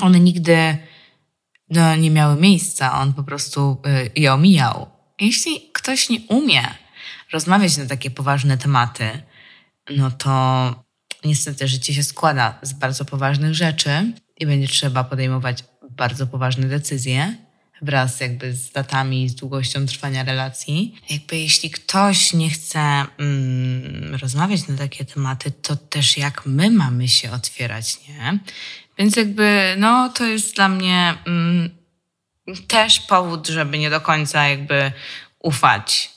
one 0.01 0.21
nigdy 0.21 0.79
no, 1.71 1.97
nie 1.97 2.11
miały 2.11 2.41
miejsca, 2.41 3.01
on 3.01 3.13
po 3.13 3.23
prostu 3.23 3.83
y, 3.87 4.21
je 4.21 4.33
omijał. 4.33 4.87
Jeśli 5.21 5.71
ktoś 5.73 6.09
nie 6.09 6.21
umie 6.29 6.63
rozmawiać 7.33 7.77
na 7.77 7.87
takie 7.87 8.11
poważne 8.11 8.59
tematy, 8.59 9.23
no 9.97 10.11
to 10.11 10.75
niestety 11.25 11.69
życie 11.69 11.95
się 11.95 12.03
składa 12.03 12.59
z 12.63 12.73
bardzo 12.73 13.05
poważnych 13.05 13.55
rzeczy 13.55 14.13
i 14.37 14.47
będzie 14.47 14.69
trzeba 14.69 15.05
podejmować 15.05 15.65
bardzo 15.91 16.27
poważne 16.27 16.67
decyzje 16.67 17.46
wraz 17.83 18.21
jakby 18.21 18.53
z 18.53 18.71
datami, 18.73 19.29
z 19.29 19.35
długością 19.35 19.87
trwania 19.87 20.25
relacji. 20.25 21.01
Jakby 21.11 21.39
jeśli 21.39 21.71
ktoś 21.71 22.33
nie 22.33 22.51
chce 22.51 22.81
mm, 23.19 24.15
rozmawiać 24.15 24.69
na 24.69 24.77
takie 24.77 25.05
tematy, 25.05 25.51
to 25.51 25.77
też 25.77 26.17
jak 26.17 26.47
my 26.47 26.71
mamy 26.71 27.09
się 27.09 27.31
otwierać, 27.31 27.99
nie? 28.09 28.39
Więc 28.99 29.17
jakby, 29.17 29.75
no 29.79 30.09
to 30.09 30.27
jest 30.27 30.55
dla 30.55 30.69
mnie 30.69 31.15
mm, 31.27 31.71
też 32.69 33.01
powód, 33.01 33.47
żeby 33.47 33.79
nie 33.79 33.91
do 33.91 34.01
końca 34.01 34.49
jakby 34.49 34.93
ufać. 35.39 36.11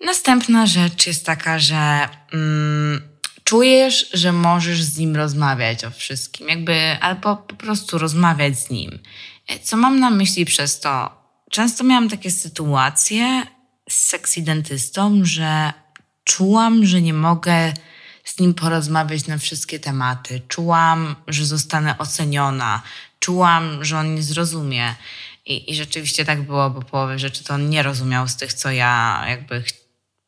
Następna 0.00 0.66
rzecz 0.66 1.06
jest 1.06 1.26
taka, 1.26 1.58
że 1.58 2.08
mm, 2.32 3.02
czujesz, 3.44 4.10
że 4.12 4.32
możesz 4.32 4.82
z 4.82 4.98
nim 4.98 5.16
rozmawiać 5.16 5.84
o 5.84 5.90
wszystkim, 5.90 6.48
jakby 6.48 6.96
albo 7.00 7.36
po 7.36 7.54
prostu 7.56 7.98
rozmawiać 7.98 8.58
z 8.58 8.70
nim. 8.70 8.98
Co 9.62 9.76
mam 9.76 10.00
na 10.00 10.10
myśli 10.10 10.44
przez 10.44 10.80
to? 10.80 11.10
Często 11.50 11.84
miałam 11.84 12.08
takie 12.08 12.30
sytuacje 12.30 13.46
z 13.90 13.94
sexy 13.94 14.42
dentystą, 14.42 15.20
że 15.24 15.72
czułam, 16.24 16.86
że 16.86 17.02
nie 17.02 17.14
mogę 17.14 17.72
z 18.24 18.38
nim 18.40 18.54
porozmawiać 18.54 19.26
na 19.26 19.38
wszystkie 19.38 19.80
tematy. 19.80 20.40
Czułam, 20.48 21.16
że 21.28 21.46
zostanę 21.46 21.98
oceniona. 21.98 22.82
Czułam, 23.18 23.84
że 23.84 23.98
on 23.98 24.14
nie 24.14 24.22
zrozumie. 24.22 24.94
I, 25.46 25.72
I 25.72 25.74
rzeczywiście 25.74 26.24
tak 26.24 26.42
było, 26.42 26.70
bo 26.70 26.82
połowę 26.82 27.18
rzeczy 27.18 27.44
to 27.44 27.54
on 27.54 27.70
nie 27.70 27.82
rozumiał 27.82 28.28
z 28.28 28.36
tych, 28.36 28.52
co 28.52 28.70
ja 28.70 29.24
jakby 29.28 29.62
ch 29.62 29.68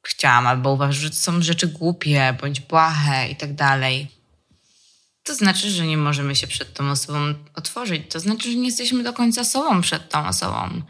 chciałam, 0.07 0.47
albo 0.47 0.73
uważał, 0.73 1.03
że 1.03 1.11
to 1.11 1.17
są 1.17 1.43
rzeczy 1.43 1.67
głupie, 1.67 2.37
bądź 2.41 2.61
błahe 2.61 3.29
i 3.29 3.37
tak 3.37 3.55
dalej. 3.55 4.16
To 5.27 5.35
znaczy, 5.35 5.71
że 5.71 5.87
nie 5.87 5.97
możemy 5.97 6.37
się 6.37 6.47
przed 6.47 6.75
tą 6.75 6.91
osobą 6.91 7.35
otworzyć. 7.55 8.03
To 8.13 8.21
znaczy, 8.21 8.53
że 8.53 8.59
nie 8.59 8.67
jesteśmy 8.67 9.03
do 9.03 9.13
końca 9.13 9.45
sobą 9.45 9.81
przed 9.81 10.09
tą 10.09 10.27
osobą. 10.27 10.83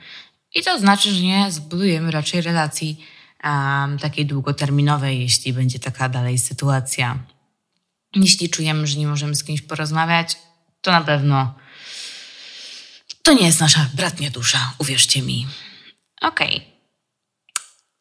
I 0.55 0.63
to 0.63 0.79
znaczy, 0.79 1.15
że 1.15 1.23
nie 1.23 1.53
zbudujemy 1.53 2.11
raczej 2.11 2.43
relacji 2.43 3.05
um, 3.45 3.99
takiej 3.99 4.27
długoterminowej, 4.27 5.21
jeśli 5.21 5.53
będzie 5.53 5.79
taka 5.79 6.09
dalej 6.09 6.39
sytuacja. 6.39 7.19
Jeśli 8.15 8.51
czujemy, 8.51 8.87
że 8.87 8.99
nie 8.99 9.07
możemy 9.07 9.35
z 9.35 9.45
kimś 9.45 9.63
porozmawiać, 9.63 10.37
to 10.81 10.93
na 10.93 11.01
pewno 11.01 11.55
to 13.23 13.33
nie 13.33 13.47
jest 13.47 13.61
nasza 13.61 13.91
bratnia 13.95 14.31
dusza, 14.31 14.75
uwierzcie 14.79 15.23
mi. 15.23 15.47
Okej. 16.21 16.57
Okay. 16.57 16.77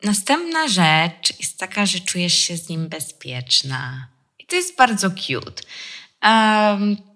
Następna 0.03 0.67
rzecz 0.67 1.39
jest 1.39 1.57
taka, 1.57 1.85
że 1.85 1.99
czujesz 1.99 2.33
się 2.33 2.57
z 2.57 2.69
nim 2.69 2.87
bezpieczna. 2.87 4.07
I 4.39 4.45
to 4.45 4.55
jest 4.55 4.77
bardzo 4.77 5.09
cute. 5.09 5.63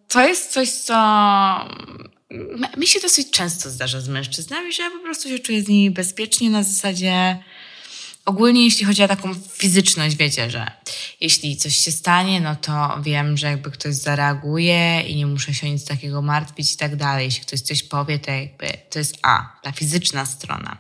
To 0.07 0.27
jest 0.27 0.51
coś, 0.51 0.69
co 0.69 0.95
mi 2.77 2.87
się 2.87 2.99
dosyć 2.99 3.31
często 3.31 3.69
zdarza 3.69 4.01
z 4.01 4.07
mężczyznami, 4.07 4.73
że 4.73 4.83
ja 4.83 4.89
po 4.89 4.99
prostu 4.99 5.29
się 5.29 5.39
czuję 5.39 5.63
z 5.63 5.67
nimi 5.67 5.91
bezpiecznie 5.91 6.49
na 6.49 6.63
zasadzie 6.63 7.37
ogólnie 8.25 8.63
jeśli 8.63 8.85
chodzi 8.85 9.03
o 9.03 9.07
taką 9.07 9.35
fizyczność, 9.53 10.15
wiecie, 10.15 10.49
że 10.49 10.71
jeśli 11.21 11.57
coś 11.57 11.75
się 11.75 11.91
stanie, 11.91 12.41
no 12.41 12.55
to 12.55 12.99
wiem, 13.03 13.37
że 13.37 13.47
jakby 13.47 13.71
ktoś 13.71 13.95
zareaguje 13.95 15.01
i 15.01 15.15
nie 15.15 15.25
muszę 15.25 15.53
się 15.53 15.71
nic 15.71 15.85
takiego 15.85 16.21
martwić 16.21 16.73
i 16.73 16.77
tak 16.77 16.95
dalej. 16.95 17.25
Jeśli 17.25 17.41
ktoś 17.41 17.61
coś 17.61 17.83
powie, 17.83 18.19
to 18.19 18.31
jakby 18.31 18.67
to 18.89 18.99
jest 18.99 19.17
A, 19.21 19.59
ta 19.63 19.71
fizyczna 19.71 20.25
strona. 20.25 20.77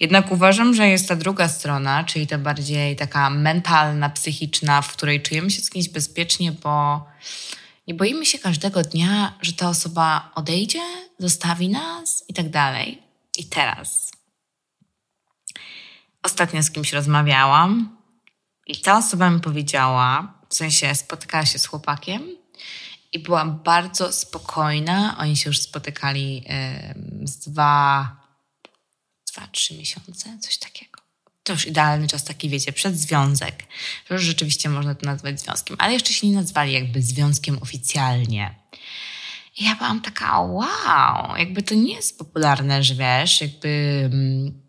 Jednak 0.00 0.32
uważam, 0.32 0.74
że 0.74 0.88
jest 0.88 1.08
ta 1.08 1.16
druga 1.16 1.48
strona, 1.48 2.04
czyli 2.04 2.26
ta 2.26 2.38
bardziej 2.38 2.96
taka 2.96 3.30
mentalna, 3.30 4.10
psychiczna, 4.10 4.82
w 4.82 4.92
której 4.92 5.22
czujemy 5.22 5.50
się 5.50 5.62
z 5.62 5.70
kimś 5.70 5.88
bezpiecznie, 5.88 6.52
bo 6.52 7.06
nie 7.88 7.94
boimy 7.94 8.26
się 8.26 8.38
każdego 8.38 8.82
dnia, 8.82 9.38
że 9.40 9.52
ta 9.52 9.68
osoba 9.68 10.32
odejdzie, 10.34 10.82
zostawi 11.18 11.68
nas 11.68 12.24
i 12.28 12.34
tak 12.34 12.50
dalej. 12.50 13.02
I 13.38 13.44
teraz 13.44 14.12
ostatnio 16.22 16.62
z 16.62 16.70
kimś 16.70 16.92
rozmawiałam 16.92 17.96
i 18.66 18.76
ta 18.76 18.98
osoba 18.98 19.30
mi 19.30 19.40
powiedziała, 19.40 20.34
w 20.48 20.54
sensie 20.54 20.94
spotykała 20.94 21.46
się 21.46 21.58
z 21.58 21.66
chłopakiem 21.66 22.28
i 23.12 23.18
była 23.18 23.44
bardzo 23.44 24.12
spokojna. 24.12 25.16
Oni 25.18 25.36
się 25.36 25.50
już 25.50 25.60
spotykali 25.60 26.44
z 27.24 27.38
dwa, 27.38 28.16
dwa, 29.32 29.46
trzy 29.46 29.74
miesiące, 29.74 30.38
coś 30.38 30.58
takiego. 30.58 30.97
To 31.48 31.52
już 31.52 31.66
idealny 31.66 32.08
czas 32.08 32.24
taki, 32.24 32.48
wiecie, 32.48 32.72
przed 32.72 32.98
związek. 32.98 33.64
To 34.08 34.14
już 34.14 34.22
rzeczywiście 34.22 34.68
można 34.68 34.94
to 34.94 35.06
nazwać 35.06 35.40
związkiem, 35.40 35.76
ale 35.78 35.92
jeszcze 35.92 36.12
się 36.12 36.28
nie 36.28 36.34
nazwali 36.34 36.72
jakby 36.72 37.02
związkiem 37.02 37.58
oficjalnie. 37.62 38.54
I 39.58 39.64
ja 39.64 39.74
byłam 39.74 40.00
taka, 40.00 40.40
wow, 40.40 41.36
jakby 41.36 41.62
to 41.62 41.74
nie 41.74 41.94
jest 41.94 42.18
popularne, 42.18 42.82
że 42.82 42.94
wiesz, 42.94 43.40
jakby 43.40 43.68
mm, 44.12 44.62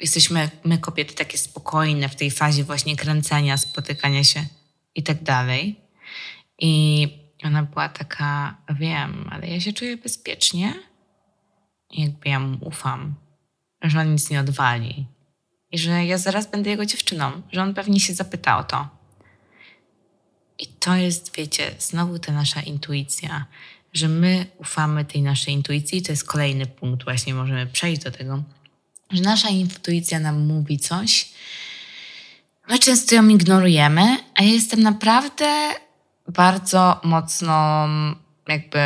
jesteśmy 0.00 0.50
my 0.64 0.78
kobiety 0.78 1.14
takie 1.14 1.38
spokojne 1.38 2.08
w 2.08 2.16
tej 2.16 2.30
fazie 2.30 2.64
właśnie 2.64 2.96
kręcenia, 2.96 3.56
spotykania 3.56 4.24
się 4.24 4.46
i 4.94 5.02
tak 5.02 5.22
dalej. 5.22 5.80
I 6.58 7.08
ona 7.44 7.62
była 7.62 7.88
taka, 7.88 8.56
wiem, 8.70 9.28
ale 9.32 9.48
ja 9.48 9.60
się 9.60 9.72
czuję 9.72 9.96
bezpiecznie 9.96 10.74
i 11.90 12.02
jakby 12.02 12.28
ja 12.28 12.40
mu 12.40 12.58
ufam, 12.60 13.14
że 13.82 14.00
on 14.00 14.12
nic 14.12 14.30
nie 14.30 14.40
odwali 14.40 15.13
i 15.74 15.78
że 15.78 16.04
ja 16.04 16.18
zaraz 16.18 16.50
będę 16.50 16.70
jego 16.70 16.86
dziewczyną, 16.86 17.42
że 17.52 17.62
on 17.62 17.74
pewnie 17.74 18.00
się 18.00 18.14
zapyta 18.14 18.58
o 18.58 18.64
to. 18.64 18.88
I 20.58 20.66
to 20.66 20.94
jest, 20.94 21.36
wiecie, 21.36 21.74
znowu 21.78 22.18
ta 22.18 22.32
nasza 22.32 22.60
intuicja, 22.60 23.46
że 23.92 24.08
my 24.08 24.46
ufamy 24.58 25.04
tej 25.04 25.22
naszej 25.22 25.54
intuicji. 25.54 26.02
To 26.02 26.12
jest 26.12 26.24
kolejny 26.24 26.66
punkt, 26.66 27.04
właśnie 27.04 27.34
możemy 27.34 27.66
przejść 27.66 28.02
do 28.02 28.10
tego 28.10 28.42
że 29.10 29.22
nasza 29.22 29.48
intuicja 29.48 30.20
nam 30.20 30.46
mówi 30.46 30.78
coś, 30.78 31.28
my 32.68 32.78
często 32.78 33.14
ją 33.14 33.28
ignorujemy, 33.28 34.18
a 34.34 34.42
ja 34.42 34.52
jestem 34.52 34.82
naprawdę 34.82 35.70
bardzo 36.28 37.00
mocno, 37.04 37.88
jakby 38.48 38.78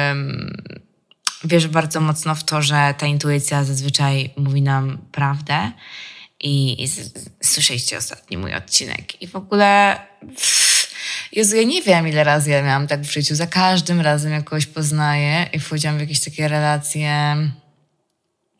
wierzę 1.45 1.69
bardzo 1.69 2.01
mocno 2.01 2.35
w 2.35 2.45
to, 2.45 2.63
że 2.63 2.95
ta 2.99 3.07
intuicja 3.07 3.65
zazwyczaj 3.65 4.31
mówi 4.37 4.63
nam 4.63 4.99
prawdę. 5.13 5.73
I, 6.41 6.85
i 6.85 6.89
słyszeliście 7.45 7.97
ostatni 7.97 8.37
mój 8.37 8.55
odcinek. 8.55 9.23
I 9.23 9.29
w 9.29 9.37
ogóle. 9.37 10.01
Jezu, 11.33 11.57
ja 11.57 11.63
nie 11.63 11.83
wiem, 11.83 12.09
ile 12.09 12.25
razy 12.25 12.51
ja 12.51 12.63
miałam 12.63 12.87
tak 12.87 13.01
w 13.01 13.13
życiu. 13.13 13.35
Za 13.35 13.47
każdym 13.47 14.01
razem, 14.01 14.33
jak 14.33 14.45
kogoś 14.45 14.67
poznaję 14.67 15.47
i 15.53 15.61
wchodziłam 15.61 15.97
w 15.97 16.01
jakieś 16.01 16.21
takie 16.21 16.49
relacje 16.49 17.37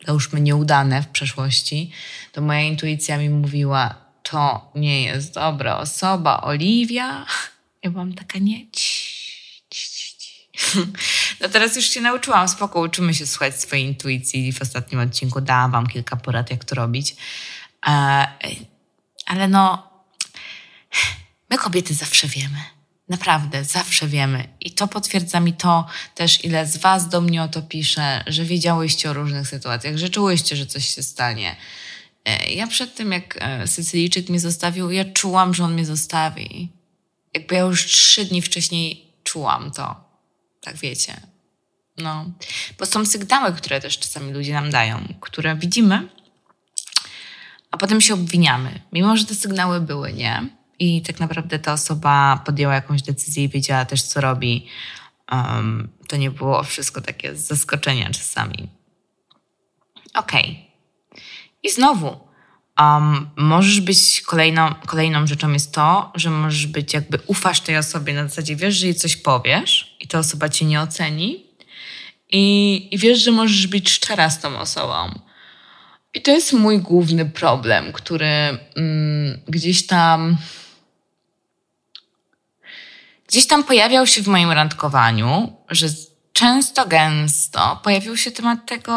załóżmy 0.07 0.41
nieudane 0.41 1.01
w 1.03 1.07
przeszłości, 1.07 1.91
to 2.31 2.41
moja 2.41 2.61
intuicja 2.61 3.17
mi 3.17 3.29
mówiła, 3.29 3.95
to 4.23 4.71
nie 4.75 5.03
jest 5.03 5.33
dobra 5.33 5.77
osoba, 5.77 6.41
Oliwia. 6.41 7.25
Ja 7.83 7.91
byłam 7.91 8.13
taka, 8.13 8.39
nie, 8.39 8.65
No 11.41 11.49
teraz 11.49 11.75
już 11.75 11.89
się 11.89 12.01
nauczyłam, 12.01 12.47
spoko, 12.47 12.79
uczymy 12.79 13.13
się 13.13 13.27
słuchać 13.27 13.61
swojej 13.61 13.85
intuicji. 13.85 14.53
W 14.53 14.61
ostatnim 14.61 14.99
odcinku 14.99 15.41
dałam 15.41 15.71
wam 15.71 15.87
kilka 15.87 16.15
porad, 16.15 16.51
jak 16.51 16.65
to 16.65 16.75
robić. 16.75 17.15
Ale 17.81 19.47
no, 19.47 19.89
my 21.49 21.57
kobiety 21.57 21.93
zawsze 21.93 22.27
wiemy. 22.27 22.59
Naprawdę, 23.09 23.63
zawsze 23.63 24.07
wiemy. 24.07 24.47
I 24.61 24.71
to 24.71 24.87
potwierdza 24.87 25.39
mi 25.39 25.53
to 25.53 25.87
też, 26.15 26.45
ile 26.45 26.67
z 26.67 26.77
Was 26.77 27.09
do 27.09 27.21
mnie 27.21 27.43
o 27.43 27.47
to 27.47 27.61
pisze, 27.61 28.23
że 28.27 28.45
wiedziałyście 28.45 29.09
o 29.09 29.13
różnych 29.13 29.47
sytuacjach, 29.47 29.97
że 29.97 30.09
czułyście, 30.09 30.55
że 30.55 30.65
coś 30.65 30.95
się 30.95 31.03
stanie. 31.03 31.55
E, 32.25 32.49
ja 32.51 32.67
przed 32.67 32.95
tym, 32.95 33.11
jak 33.11 33.37
e, 33.41 33.67
Sycylijczyk 33.67 34.29
mnie 34.29 34.39
zostawił, 34.39 34.91
ja 34.91 35.05
czułam, 35.05 35.53
że 35.53 35.63
on 35.63 35.73
mnie 35.73 35.85
zostawi. 35.85 36.69
Jakby 37.33 37.55
ja 37.55 37.61
już 37.61 37.85
trzy 37.85 38.25
dni 38.25 38.41
wcześniej 38.41 39.05
czułam 39.23 39.71
to. 39.71 39.95
Tak 40.61 40.77
wiecie. 40.77 41.21
No. 41.97 42.25
Bo 42.77 42.85
są 42.85 43.05
sygnały, 43.05 43.53
które 43.53 43.81
też 43.81 43.99
czasami 43.99 44.33
ludzie 44.33 44.53
nam 44.53 44.69
dają, 44.69 45.13
które 45.19 45.55
widzimy, 45.55 46.07
a 47.71 47.77
potem 47.77 48.01
się 48.01 48.13
obwiniamy. 48.13 48.81
Mimo, 48.91 49.17
że 49.17 49.25
te 49.25 49.35
sygnały 49.35 49.81
były, 49.81 50.13
nie? 50.13 50.59
i 50.79 51.01
tak 51.01 51.19
naprawdę 51.19 51.59
ta 51.59 51.73
osoba 51.73 52.41
podjęła 52.45 52.73
jakąś 52.73 53.01
decyzję 53.01 53.43
i 53.43 53.49
wiedziała 53.49 53.85
też, 53.85 54.01
co 54.01 54.21
robi. 54.21 54.65
Um, 55.31 55.89
to 56.07 56.17
nie 56.17 56.31
było 56.31 56.63
wszystko 56.63 57.01
takie 57.01 57.35
z 57.35 57.47
zaskoczenia 57.47 58.09
czasami. 58.09 58.69
Okej. 60.13 60.43
Okay. 60.43 61.21
I 61.63 61.71
znowu, 61.71 62.17
um, 62.79 63.29
możesz 63.37 63.81
być 63.81 64.21
kolejną, 64.21 64.73
kolejną 64.85 65.27
rzeczą 65.27 65.51
jest 65.51 65.73
to, 65.73 66.11
że 66.15 66.29
możesz 66.29 66.67
być 66.67 66.93
jakby 66.93 67.19
ufasz 67.27 67.59
tej 67.59 67.77
osobie 67.77 68.13
na 68.13 68.27
zasadzie, 68.27 68.55
wiesz, 68.55 68.75
że 68.75 68.85
jej 68.85 68.95
coś 68.95 69.17
powiesz 69.17 69.97
i 69.99 70.07
ta 70.07 70.19
osoba 70.19 70.49
cię 70.49 70.65
nie 70.65 70.81
oceni 70.81 71.45
i, 72.29 72.87
i 72.91 72.97
wiesz, 72.97 73.19
że 73.19 73.31
możesz 73.31 73.67
być 73.67 73.89
szczera 73.89 74.29
z 74.29 74.41
tą 74.41 74.59
osobą. 74.59 75.19
I 76.13 76.21
to 76.21 76.31
jest 76.31 76.53
mój 76.53 76.79
główny 76.79 77.25
problem, 77.25 77.93
który 77.93 78.27
mm, 78.75 79.39
gdzieś 79.47 79.87
tam 79.87 80.37
gdzieś 83.27 83.47
tam 83.47 83.63
pojawiał 83.63 84.07
się 84.07 84.21
w 84.21 84.27
moim 84.27 84.51
randkowaniu, 84.51 85.53
że 85.69 85.87
często, 86.33 86.87
gęsto 86.87 87.79
pojawił 87.83 88.17
się 88.17 88.31
temat 88.31 88.65
tego 88.65 88.93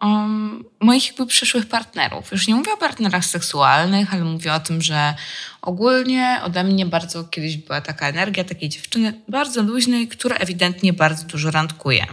um, 0.00 0.64
moich 0.80 1.06
jakby 1.06 1.26
przyszłych 1.26 1.66
partnerów. 1.66 2.32
Już 2.32 2.48
nie 2.48 2.54
mówię 2.54 2.72
o 2.72 2.76
partnerach 2.76 3.24
seksualnych, 3.24 4.14
ale 4.14 4.24
mówię 4.24 4.52
o 4.52 4.60
tym, 4.60 4.82
że 4.82 5.14
ogólnie 5.62 6.40
ode 6.44 6.64
mnie 6.64 6.86
bardzo 6.86 7.24
kiedyś 7.24 7.56
była 7.56 7.80
taka 7.80 8.08
energia 8.08 8.44
takiej 8.44 8.68
dziewczyny 8.68 9.20
bardzo 9.28 9.62
luźnej, 9.62 10.08
która 10.08 10.36
ewidentnie 10.36 10.92
bardzo 10.92 11.26
dużo 11.26 11.50
randkuje. 11.50 12.06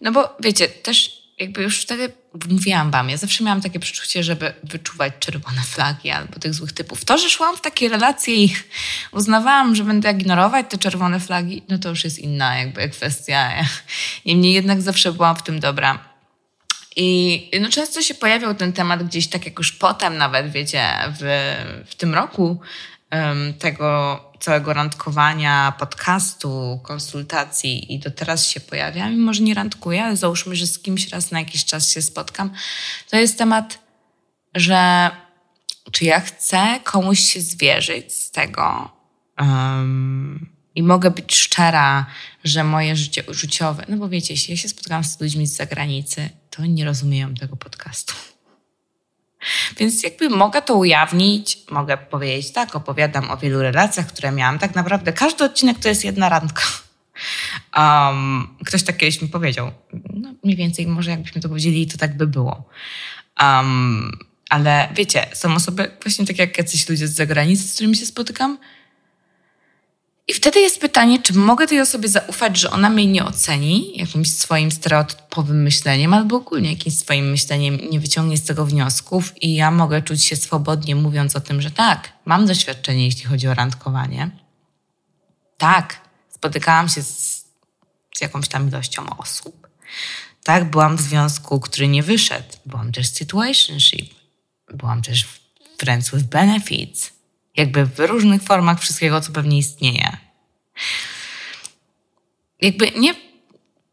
No 0.00 0.12
bo 0.12 0.36
wiecie, 0.40 0.68
też 0.68 1.22
jakby 1.38 1.62
już 1.62 1.82
wtedy 1.82 2.12
mówiłam 2.48 2.90
wam, 2.90 3.10
ja 3.10 3.16
zawsze 3.16 3.44
miałam 3.44 3.60
takie 3.60 3.80
przeczucie, 3.80 4.24
żeby 4.24 4.54
wyczuwać 4.64 5.12
czerwone 5.20 5.62
flagi 5.62 6.10
albo 6.10 6.38
tych 6.38 6.54
złych 6.54 6.72
typów. 6.72 7.04
To, 7.04 7.18
że 7.18 7.30
szłam 7.30 7.56
w 7.56 7.60
takie 7.60 7.88
relacje 7.88 8.34
i 8.34 8.54
uznawałam, 9.12 9.74
że 9.74 9.84
będę 9.84 10.12
ignorować 10.12 10.66
te 10.70 10.78
czerwone 10.78 11.20
flagi, 11.20 11.62
no 11.68 11.78
to 11.78 11.88
już 11.88 12.04
jest 12.04 12.18
inna 12.18 12.58
jakby 12.58 12.88
kwestia. 12.88 13.50
Niemniej 14.26 14.52
jednak 14.52 14.82
zawsze 14.82 15.12
byłam 15.12 15.36
w 15.36 15.42
tym 15.42 15.60
dobra. 15.60 16.14
I 16.96 17.50
no 17.60 17.68
często 17.68 18.02
się 18.02 18.14
pojawiał 18.14 18.54
ten 18.54 18.72
temat 18.72 19.02
gdzieś 19.06 19.28
tak 19.28 19.44
jak 19.44 19.58
już 19.58 19.72
potem 19.72 20.16
nawet, 20.16 20.52
wiecie, 20.52 20.90
w, 21.20 21.54
w 21.90 21.94
tym 21.94 22.14
roku 22.14 22.60
tego 23.58 24.20
całego 24.40 24.72
randkowania, 24.72 25.72
podcastu, 25.78 26.80
konsultacji 26.82 27.94
i 27.94 27.98
do 27.98 28.10
teraz 28.10 28.46
się 28.46 28.60
pojawia, 28.60 29.08
mimo 29.08 29.34
że 29.34 29.42
nie 29.42 29.54
randkuję, 29.54 30.04
ale 30.04 30.16
załóżmy, 30.16 30.56
że 30.56 30.66
z 30.66 30.78
kimś 30.78 31.08
raz 31.08 31.30
na 31.30 31.38
jakiś 31.38 31.64
czas 31.64 31.90
się 31.90 32.02
spotkam, 32.02 32.50
to 33.10 33.16
jest 33.16 33.38
temat, 33.38 33.78
że 34.54 35.10
czy 35.92 36.04
ja 36.04 36.20
chcę 36.20 36.80
komuś 36.84 37.20
się 37.20 37.40
zwierzyć 37.40 38.12
z 38.12 38.30
tego 38.30 38.90
um, 39.38 40.48
i 40.74 40.82
mogę 40.82 41.10
być 41.10 41.36
szczera, 41.36 42.06
że 42.44 42.64
moje 42.64 42.96
życie 42.96 43.22
uczuciowe, 43.22 43.84
no 43.88 43.96
bo 43.96 44.08
wiecie, 44.08 44.34
jeśli 44.34 44.50
ja 44.50 44.56
się 44.56 44.68
spotkałam 44.68 45.04
z 45.04 45.20
ludźmi 45.20 45.46
z 45.46 45.56
zagranicy, 45.56 46.30
to 46.50 46.66
nie 46.66 46.84
rozumieją 46.84 47.34
tego 47.34 47.56
podcastu. 47.56 48.14
Więc 49.76 50.02
jakby 50.02 50.28
mogę 50.28 50.62
to 50.62 50.74
ujawnić, 50.74 51.58
mogę 51.70 51.96
powiedzieć 51.96 52.52
tak, 52.52 52.76
opowiadam 52.76 53.30
o 53.30 53.36
wielu 53.36 53.62
relacjach, 53.62 54.06
które 54.06 54.32
miałam. 54.32 54.58
Tak 54.58 54.74
naprawdę 54.74 55.12
każdy 55.12 55.44
odcinek 55.44 55.78
to 55.78 55.88
jest 55.88 56.04
jedna 56.04 56.28
randka. 56.28 56.62
Um, 57.76 58.56
ktoś 58.66 58.82
tak 58.82 58.96
kiedyś 58.96 59.22
mi 59.22 59.28
powiedział. 59.28 59.70
No, 60.14 60.34
mniej 60.44 60.56
więcej 60.56 60.86
może 60.86 61.10
jakbyśmy 61.10 61.40
to 61.40 61.48
powiedzieli, 61.48 61.86
to 61.86 61.98
tak 61.98 62.16
by 62.16 62.26
było. 62.26 62.68
Um, 63.40 64.18
ale 64.48 64.88
wiecie, 64.96 65.26
są 65.32 65.54
osoby, 65.54 65.90
właśnie 66.02 66.26
tak 66.26 66.38
jak 66.38 66.58
jacyś 66.58 66.88
ludzie 66.88 67.08
z 67.08 67.14
zagranicy, 67.14 67.68
z 67.68 67.74
którymi 67.74 67.96
się 67.96 68.06
spotykam, 68.06 68.58
i 70.28 70.34
wtedy 70.34 70.60
jest 70.60 70.80
pytanie, 70.80 71.22
czy 71.22 71.32
mogę 71.32 71.66
tej 71.66 71.80
osobie 71.80 72.08
zaufać, 72.08 72.58
że 72.58 72.70
ona 72.70 72.90
mnie 72.90 73.06
nie 73.06 73.24
oceni 73.24 73.98
jakimś 73.98 74.32
swoim 74.32 74.72
stereotypowym 74.72 75.62
myśleniem 75.62 76.14
albo 76.14 76.36
ogólnie 76.36 76.70
jakimś 76.70 76.98
swoim 76.98 77.30
myśleniem 77.30 77.78
nie 77.90 78.00
wyciągnie 78.00 78.36
z 78.36 78.44
tego 78.44 78.66
wniosków 78.66 79.42
i 79.42 79.54
ja 79.54 79.70
mogę 79.70 80.02
czuć 80.02 80.24
się 80.24 80.36
swobodnie 80.36 80.96
mówiąc 80.96 81.36
o 81.36 81.40
tym, 81.40 81.62
że 81.62 81.70
tak, 81.70 82.12
mam 82.24 82.46
doświadczenie, 82.46 83.04
jeśli 83.04 83.24
chodzi 83.24 83.48
o 83.48 83.54
randkowanie. 83.54 84.30
Tak, 85.58 86.00
spotykałam 86.30 86.88
się 86.88 87.02
z, 87.02 87.44
z 88.16 88.20
jakąś 88.20 88.48
tam 88.48 88.68
ilością 88.68 89.16
osób. 89.18 89.68
Tak, 90.44 90.70
byłam 90.70 90.96
w 90.96 91.00
związku, 91.00 91.60
który 91.60 91.88
nie 91.88 92.02
wyszedł. 92.02 92.56
Byłam 92.66 92.92
też 92.92 93.10
w 93.10 93.16
situationship. 93.16 94.14
Byłam 94.74 95.02
też 95.02 95.24
w 95.24 95.40
friends 95.78 96.10
with 96.10 96.24
benefits 96.24 97.13
jakby 97.56 97.84
w 97.84 97.98
różnych 97.98 98.42
formach 98.42 98.80
wszystkiego, 98.80 99.20
co 99.20 99.32
pewnie 99.32 99.58
istnieje. 99.58 100.16
Jakby 102.60 102.90
nie. 102.90 103.14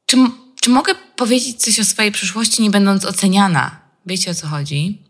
Czy, 0.05 0.17
czy 0.61 0.69
mogę 0.69 0.95
powiedzieć 0.95 1.63
coś 1.63 1.79
o 1.79 1.85
swojej 1.85 2.11
przyszłości, 2.11 2.61
nie 2.61 2.69
będąc 2.69 3.05
oceniana? 3.05 3.81
Wiecie 4.05 4.31
o 4.31 4.35
co 4.35 4.47
chodzi? 4.47 5.01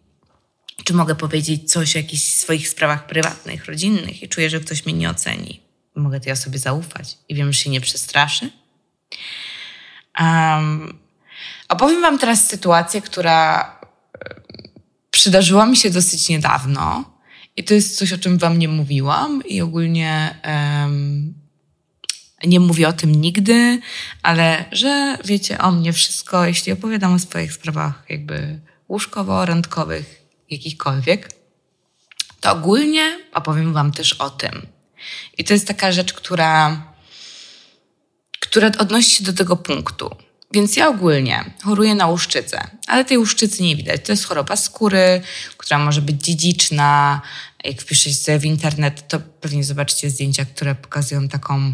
Czy 0.83 0.93
mogę 0.93 1.15
powiedzieć 1.15 1.71
coś 1.71 1.95
o 1.95 1.99
jakichś 1.99 2.23
swoich 2.23 2.69
sprawach 2.69 3.07
prywatnych, 3.07 3.65
rodzinnych 3.65 4.23
i 4.23 4.29
czuję, 4.29 4.49
że 4.49 4.59
ktoś 4.59 4.85
mnie 4.85 4.93
nie 4.93 5.09
oceni? 5.09 5.61
Mogę 5.95 6.19
tej 6.19 6.31
osobie 6.31 6.59
zaufać 6.59 7.17
i 7.29 7.35
wiem, 7.35 7.53
że 7.53 7.59
się 7.59 7.69
nie 7.69 7.81
przestraszy? 7.81 8.51
Um, 10.19 10.99
opowiem 11.69 12.01
Wam 12.01 12.19
teraz 12.19 12.47
sytuację, 12.47 13.01
która 13.01 13.61
e, 13.61 14.35
przydarzyła 15.11 15.65
mi 15.65 15.77
się 15.77 15.89
dosyć 15.89 16.29
niedawno 16.29 17.10
i 17.61 17.63
to 17.63 17.73
jest 17.73 17.97
coś, 17.97 18.13
o 18.13 18.17
czym 18.17 18.37
Wam 18.37 18.59
nie 18.59 18.67
mówiłam 18.67 19.43
i 19.45 19.61
ogólnie 19.61 20.39
um, 20.45 21.33
nie 22.43 22.59
mówię 22.59 22.87
o 22.87 22.93
tym 22.93 23.21
nigdy, 23.21 23.79
ale 24.23 24.65
że 24.71 25.17
wiecie 25.25 25.57
o 25.57 25.71
mnie 25.71 25.93
wszystko, 25.93 26.45
jeśli 26.45 26.71
opowiadam 26.71 27.13
o 27.13 27.19
swoich 27.19 27.53
sprawach 27.53 28.03
jakby 28.09 28.59
łóżkowo-randkowych, 28.89 30.03
jakichkolwiek, 30.49 31.29
to 32.39 32.51
ogólnie 32.51 33.19
opowiem 33.33 33.73
Wam 33.73 33.91
też 33.91 34.13
o 34.13 34.29
tym. 34.29 34.67
I 35.37 35.43
to 35.43 35.53
jest 35.53 35.67
taka 35.67 35.91
rzecz, 35.91 36.13
która, 36.13 36.85
która 38.39 38.71
odnosi 38.79 39.11
się 39.11 39.23
do 39.23 39.33
tego 39.33 39.57
punktu. 39.57 40.15
Więc 40.53 40.75
ja 40.75 40.87
ogólnie 40.87 41.45
choruję 41.63 41.95
na 41.95 42.07
łuszczycę, 42.07 42.67
ale 42.87 43.05
tej 43.05 43.17
łuszczycy 43.17 43.63
nie 43.63 43.75
widać. 43.75 44.05
To 44.05 44.11
jest 44.11 44.25
choroba 44.25 44.55
skóry, 44.55 45.21
która 45.57 45.79
może 45.79 46.01
być 46.01 46.23
dziedziczna. 46.23 47.21
Jak 47.63 47.81
wpiszecie 47.81 48.15
sobie 48.15 48.39
w 48.39 48.45
internet, 48.45 49.07
to 49.07 49.19
pewnie 49.19 49.63
zobaczycie 49.63 50.09
zdjęcia, 50.09 50.45
które 50.45 50.75
pokazują 50.75 51.27
taką. 51.27 51.73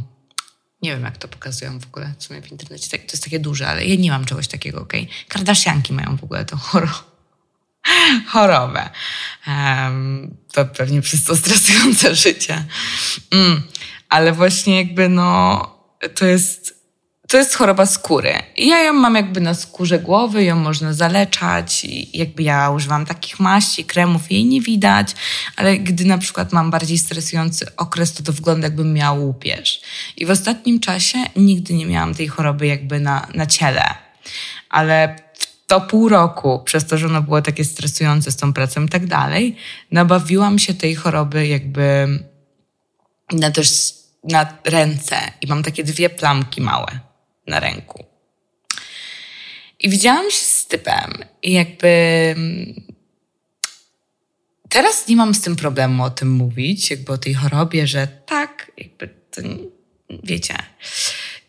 Nie 0.81 0.91
wiem, 0.91 1.03
jak 1.03 1.17
to 1.17 1.27
pokazują 1.27 1.79
w 1.79 1.85
ogóle 1.85 2.13
w 2.19 2.23
sumie 2.23 2.41
w 2.41 2.51
internecie. 2.51 2.97
To 2.97 3.11
jest 3.11 3.23
takie 3.23 3.39
duże, 3.39 3.67
ale 3.67 3.85
ja 3.85 3.95
nie 3.95 4.11
mam 4.11 4.25
czegoś 4.25 4.47
takiego, 4.47 4.81
okej? 4.81 5.03
Okay? 5.03 5.15
Kardashianki 5.27 5.93
mają 5.93 6.17
w 6.17 6.23
ogóle 6.23 6.45
tą 6.45 6.57
chorobę 6.57 6.93
chorobę. 8.31 8.89
Um, 9.47 10.37
to 10.53 10.65
pewnie 10.65 11.01
przez 11.01 11.23
to 11.23 11.35
stresujące 11.35 12.15
życie. 12.15 12.65
Mm, 13.31 13.61
ale 14.09 14.33
właśnie 14.33 14.77
jakby 14.77 15.09
no, 15.09 15.61
to 16.15 16.25
jest 16.25 16.76
to 17.27 17.37
jest 17.37 17.55
choroba 17.55 17.85
skóry. 17.85 18.33
Ja 18.57 18.83
ją 18.83 18.93
mam 18.93 19.15
jakby 19.15 19.41
na 19.41 19.53
skórze 19.53 19.99
głowy, 19.99 20.43
ją 20.43 20.55
można 20.55 20.93
zaleczać 20.93 21.85
i 21.85 22.17
jakby 22.17 22.43
ja 22.43 22.69
używam 22.69 23.05
takich 23.05 23.39
maści, 23.39 23.85
kremów, 23.85 24.31
jej 24.31 24.45
nie 24.45 24.61
widać, 24.61 25.15
ale 25.55 25.77
gdy 25.77 26.05
na 26.05 26.17
przykład 26.17 26.53
mam 26.53 26.71
bardziej 26.71 26.97
stresujący 26.97 27.75
okres, 27.75 28.13
to 28.13 28.23
to 28.23 28.33
wygląda 28.33 28.67
jakbym 28.67 28.93
miała 28.93 29.19
łupież. 29.19 29.81
I 30.17 30.25
w 30.25 30.29
ostatnim 30.29 30.79
czasie 30.79 31.17
nigdy 31.35 31.73
nie 31.73 31.85
miałam 31.85 32.15
tej 32.15 32.27
choroby 32.27 32.67
jakby 32.67 32.99
na, 32.99 33.27
na 33.35 33.45
ciele. 33.45 33.85
Ale 34.69 35.15
to 35.67 35.81
pół 35.81 36.09
roku, 36.09 36.61
przez 36.65 36.85
to, 36.85 36.97
że 36.97 37.05
ono 37.05 37.21
było 37.21 37.41
takie 37.41 37.65
stresujące 37.65 38.31
z 38.31 38.35
tą 38.35 38.53
pracą 38.53 38.85
i 38.85 38.89
tak 38.89 39.05
dalej, 39.05 39.55
nabawiłam 39.91 40.59
się 40.59 40.73
tej 40.73 40.95
choroby 40.95 41.47
jakby 41.47 42.07
na 43.31 43.51
też 43.51 43.93
na 44.23 44.57
ręce 44.65 45.15
i 45.41 45.47
mam 45.47 45.63
takie 45.63 45.83
dwie 45.83 46.09
plamki 46.09 46.61
małe 46.61 47.06
na 47.47 47.59
ręku. 47.59 48.05
I 49.79 49.89
widziałam 49.89 50.31
się 50.31 50.37
z 50.37 50.65
typem 50.65 51.13
i 51.43 51.53
jakby 51.53 51.87
mm, 52.37 52.81
teraz 54.69 55.07
nie 55.07 55.15
mam 55.15 55.35
z 55.35 55.41
tym 55.41 55.55
problemu 55.55 56.03
o 56.03 56.09
tym 56.09 56.31
mówić, 56.31 56.91
jakby 56.91 57.13
o 57.13 57.17
tej 57.17 57.33
chorobie, 57.33 57.87
że 57.87 58.07
tak, 58.07 58.71
jakby 58.77 59.07
to, 59.07 59.41
wiecie. 60.23 60.55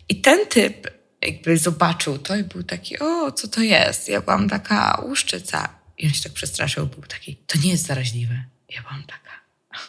I 0.08 0.20
ten 0.20 0.46
typ 0.46 0.98
jakby 1.22 1.58
zobaczył 1.58 2.18
to 2.18 2.36
i 2.36 2.44
był 2.44 2.62
taki, 2.62 2.98
o, 2.98 3.32
co 3.32 3.48
to 3.48 3.60
jest? 3.60 4.08
Ja 4.08 4.20
byłam 4.20 4.48
taka 4.48 5.02
łuszczyca. 5.06 5.78
I 5.98 6.06
on 6.06 6.12
się 6.12 6.22
tak 6.22 6.32
przestraszył, 6.32 6.86
był 6.86 7.02
taki, 7.02 7.36
to 7.36 7.58
nie 7.58 7.70
jest 7.70 7.86
zaraźliwe. 7.86 8.44
Ja 8.70 8.82
byłam 8.82 9.02
taka. 9.02 9.30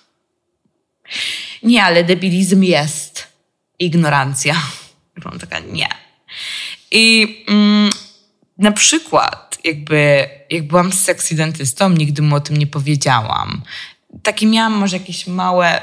Nie, 1.64 1.84
ale 1.84 2.04
debilizm 2.04 2.64
jest. 2.64 3.28
Ignorancja. 3.80 4.62
Byłam 5.20 5.40
taka, 5.40 5.60
nie. 5.60 5.88
I 6.92 7.38
mm, 7.48 7.90
na 8.58 8.72
przykład, 8.72 9.58
jakby, 9.64 10.30
jak 10.50 10.68
byłam 10.68 10.94
z 10.94 11.04
sexy 11.04 11.36
dentystą, 11.36 11.90
nigdy 11.90 12.22
mu 12.22 12.36
o 12.36 12.40
tym 12.40 12.58
nie 12.58 12.68
powiedziałam. 12.68 13.62
Taki 14.24 14.48
miałam 14.48 14.74
może 14.74 14.98
jakieś 14.98 15.28
małe, 15.28 15.82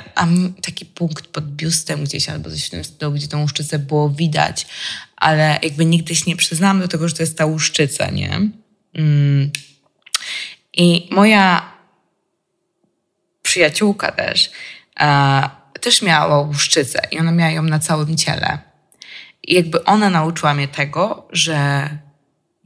taki 0.63 0.87
punkt 0.87 1.27
pod 1.27 1.45
biustem 1.45 2.05
gdzieś 2.05 2.29
albo 2.29 2.51
coś 2.51 2.67
w 2.67 2.71
tym 2.71 2.85
stylu, 2.85 3.13
gdzie 3.13 3.29
tą 3.29 3.41
łuszczycę 3.41 3.79
było 3.79 4.11
widać, 4.11 4.67
ale 5.17 5.59
jakby 5.63 5.85
nigdy 5.85 6.15
się 6.15 6.25
nie 6.27 6.37
przyznałam 6.37 6.81
do 6.81 6.89
tego, 6.89 7.09
że 7.09 7.15
to 7.15 7.23
jest 7.23 7.39
ta 7.39 7.47
łuszczyca, 7.47 8.11
nie? 8.11 8.41
Mm. 8.95 9.51
I 10.73 11.09
moja 11.11 11.73
przyjaciółka 13.43 14.13
też, 14.13 14.51
e, 15.01 15.51
też 15.81 16.03
miała 16.03 16.41
łuszczycę 16.41 17.01
i 17.11 17.19
ona 17.19 17.33
miała 17.33 17.51
ją 17.51 17.63
na 17.63 17.79
całym 17.79 18.17
ciele. 18.17 18.66
I 19.47 19.55
jakby 19.55 19.85
ona 19.85 20.11
nauczyła 20.11 20.55
mnie 20.55 20.69
tego, 20.69 21.29
że 21.33 21.89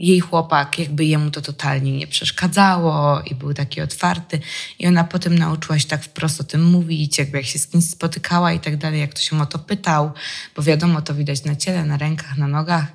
jej 0.00 0.20
chłopak, 0.20 0.78
jakby 0.78 1.04
jemu 1.04 1.30
to 1.30 1.40
totalnie 1.40 1.92
nie 1.92 2.06
przeszkadzało 2.06 3.20
i 3.20 3.34
był 3.34 3.54
taki 3.54 3.80
otwarty. 3.80 4.40
I 4.78 4.86
ona 4.86 5.04
potem 5.04 5.38
nauczyła 5.38 5.78
się 5.78 5.88
tak 5.88 6.04
wprost 6.04 6.40
o 6.40 6.44
tym 6.44 6.64
mówić, 6.64 7.18
jakby 7.18 7.38
jak 7.38 7.46
się 7.46 7.58
z 7.58 7.66
kimś 7.66 7.84
spotykała 7.84 8.52
i 8.52 8.60
tak 8.60 8.76
dalej, 8.76 9.00
jak 9.00 9.10
ktoś 9.10 9.32
ją 9.32 9.40
o 9.40 9.46
to 9.46 9.58
pytał, 9.58 10.12
bo 10.56 10.62
wiadomo, 10.62 11.02
to 11.02 11.14
widać 11.14 11.44
na 11.44 11.56
ciele, 11.56 11.84
na 11.84 11.96
rękach, 11.96 12.36
na 12.36 12.46
nogach. 12.46 12.86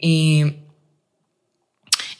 I 0.00 0.44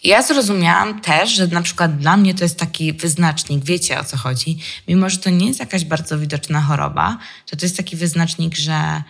ja 0.04 0.22
zrozumiałam 0.22 1.00
też, 1.00 1.30
że 1.30 1.46
na 1.46 1.62
przykład 1.62 1.98
dla 1.98 2.16
mnie 2.16 2.34
to 2.34 2.44
jest 2.44 2.58
taki 2.58 2.92
wyznacznik, 2.92 3.64
wiecie 3.64 4.00
o 4.00 4.04
co 4.04 4.16
chodzi, 4.16 4.58
mimo 4.88 5.10
że 5.10 5.18
to 5.18 5.30
nie 5.30 5.46
jest 5.46 5.60
jakaś 5.60 5.84
bardzo 5.84 6.18
widoczna 6.18 6.60
choroba, 6.60 7.18
to 7.46 7.56
to 7.56 7.66
jest 7.66 7.76
taki 7.76 7.96
wyznacznik, 7.96 8.56
że 8.56 9.02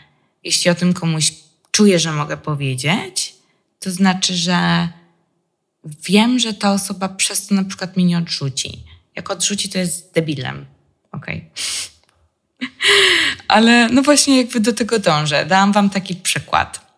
jeśli 0.45 0.71
o 0.71 0.75
tym 0.75 0.93
komuś 0.93 1.33
czuję, 1.71 1.99
że 1.99 2.13
mogę 2.13 2.37
powiedzieć, 2.37 3.35
to 3.79 3.91
znaczy, 3.91 4.37
że 4.37 4.89
wiem, 5.85 6.39
że 6.39 6.55
ta 6.55 6.73
osoba 6.73 7.09
przez 7.09 7.47
to 7.47 7.55
na 7.55 7.65
przykład 7.65 7.97
mnie 7.97 8.05
nie 8.05 8.19
odrzuci. 8.19 8.85
Jak 9.17 9.31
odrzuci, 9.31 9.69
to 9.69 9.79
jest 9.79 10.13
debilem. 10.15 10.67
Okej. 11.13 11.37
Okay. 11.37 12.69
Ale 13.49 13.89
no 13.89 14.03
właśnie 14.03 14.37
jakby 14.37 14.61
do 14.61 14.73
tego 14.73 14.99
dążę. 14.99 15.47
Dałam 15.47 15.73
wam 15.73 15.91
taki 15.91 16.17
przykład. 16.17 16.91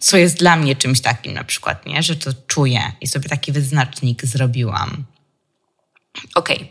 co 0.00 0.16
jest 0.16 0.38
dla 0.38 0.56
mnie 0.56 0.76
czymś 0.76 1.00
takim 1.00 1.32
na 1.32 1.44
przykład, 1.44 1.86
nie? 1.86 2.02
Że 2.02 2.16
to 2.16 2.30
czuję 2.46 2.92
i 3.00 3.06
sobie 3.06 3.28
taki 3.28 3.52
wyznacznik 3.52 4.24
zrobiłam. 4.24 5.04
Okej. 6.34 6.56
Okay. 6.56 6.68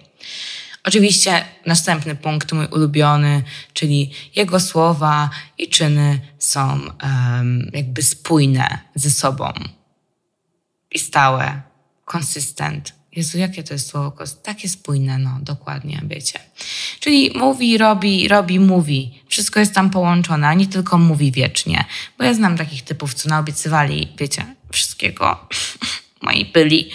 Oczywiście 0.83 1.45
następny 1.65 2.15
punkt, 2.15 2.51
mój 2.51 2.65
ulubiony, 2.65 3.43
czyli 3.73 4.11
jego 4.35 4.59
słowa 4.59 5.29
i 5.57 5.67
czyny 5.67 6.19
są 6.39 6.79
um, 7.03 7.71
jakby 7.73 8.03
spójne 8.03 8.79
ze 8.95 9.11
sobą 9.11 9.53
i 10.91 10.99
stałe, 10.99 11.61
konsystent. 12.05 12.93
Jezu, 13.11 13.37
jakie 13.37 13.63
to 13.63 13.73
jest 13.73 13.89
słowo? 13.89 14.13
Takie 14.43 14.69
spójne, 14.69 15.17
no, 15.17 15.37
dokładnie, 15.41 16.01
wiecie. 16.07 16.39
Czyli 16.99 17.31
mówi, 17.35 17.77
robi, 17.77 18.27
robi, 18.27 18.59
mówi. 18.59 19.21
Wszystko 19.27 19.59
jest 19.59 19.73
tam 19.73 19.89
połączone, 19.89 20.47
a 20.47 20.53
nie 20.53 20.67
tylko 20.67 20.97
mówi 20.97 21.31
wiecznie. 21.31 21.85
Bo 22.17 22.23
ja 22.23 22.33
znam 22.33 22.57
takich 22.57 22.83
typów, 22.83 23.13
co 23.13 23.29
naobiecywali, 23.29 24.07
wiecie, 24.17 24.55
wszystkiego. 24.71 25.47
Moi 26.21 26.45
byli. 26.45 26.89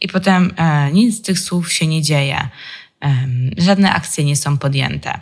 I 0.00 0.08
potem 0.08 0.54
e, 0.56 0.92
nic 0.92 1.16
z 1.16 1.22
tych 1.22 1.38
słów 1.38 1.72
się 1.72 1.86
nie 1.86 2.02
dzieje. 2.02 2.48
Żadne 3.58 3.92
akcje 3.92 4.24
nie 4.24 4.36
są 4.36 4.58
podjęte. 4.58 5.20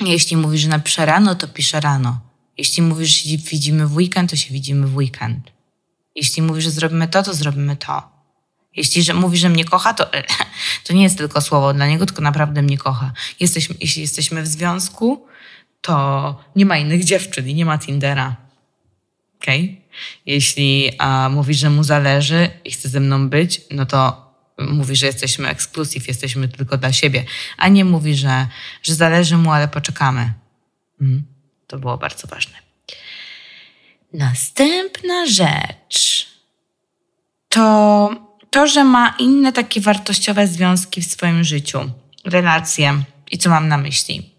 Jeśli 0.00 0.36
mówisz, 0.36 0.60
że 0.60 0.68
napiszę 0.68 1.06
rano, 1.06 1.34
to 1.34 1.48
piszę 1.48 1.80
rano. 1.80 2.20
Jeśli 2.58 2.82
mówisz, 2.82 3.24
że 3.24 3.36
widzimy 3.36 3.86
w 3.86 3.96
weekend, 3.96 4.30
to 4.30 4.36
się 4.36 4.52
widzimy 4.52 4.86
w 4.86 4.96
weekend. 4.96 5.52
Jeśli 6.14 6.42
mówi, 6.42 6.62
że 6.62 6.70
zrobimy 6.70 7.08
to, 7.08 7.22
to 7.22 7.34
zrobimy 7.34 7.76
to. 7.76 8.02
Jeśli 8.76 9.02
że 9.02 9.14
mówi, 9.14 9.38
że 9.38 9.48
mnie 9.48 9.64
kocha, 9.64 9.94
to, 9.94 10.10
to 10.84 10.92
nie 10.92 11.02
jest 11.02 11.18
tylko 11.18 11.40
słowo 11.40 11.74
dla 11.74 11.86
niego, 11.86 12.06
tylko 12.06 12.22
naprawdę 12.22 12.62
mnie 12.62 12.78
kocha. 12.78 13.12
Jesteśmy, 13.40 13.74
jeśli 13.80 14.02
jesteśmy 14.02 14.42
w 14.42 14.46
związku, 14.46 15.26
to 15.80 16.44
nie 16.56 16.66
ma 16.66 16.78
innych 16.78 17.04
dziewczyn 17.04 17.48
i 17.48 17.54
nie 17.54 17.64
ma 17.64 17.78
Tindera. 17.78 18.36
Okay? 19.40 19.76
Jeśli 20.26 20.90
a, 20.98 21.28
mówi, 21.28 21.54
że 21.54 21.70
mu 21.70 21.84
zależy 21.84 22.50
i 22.64 22.70
chce 22.70 22.88
ze 22.88 23.00
mną 23.00 23.28
być, 23.28 23.60
no 23.70 23.86
to 23.86 24.31
mówi, 24.62 24.96
że 24.96 25.06
jesteśmy 25.06 25.48
ekskluzyw, 25.48 26.08
jesteśmy 26.08 26.48
tylko 26.48 26.78
dla 26.78 26.92
siebie, 26.92 27.24
a 27.56 27.68
nie 27.68 27.84
mówi, 27.84 28.14
że, 28.14 28.46
że 28.82 28.94
zależy 28.94 29.36
mu, 29.36 29.52
ale 29.52 29.68
poczekamy. 29.68 30.32
Mhm. 31.00 31.22
To 31.66 31.78
było 31.78 31.98
bardzo 31.98 32.28
ważne. 32.28 32.54
Następna 34.12 35.26
rzecz 35.26 36.26
to 37.48 38.10
to, 38.52 38.66
że 38.66 38.84
ma 38.84 39.14
inne 39.18 39.52
takie 39.52 39.80
wartościowe 39.80 40.48
związki 40.48 41.02
w 41.02 41.12
swoim 41.12 41.44
życiu, 41.44 41.90
relacje. 42.24 43.04
I 43.30 43.38
co 43.38 43.50
mam 43.50 43.68
na 43.68 43.78
myśli? 43.78 44.30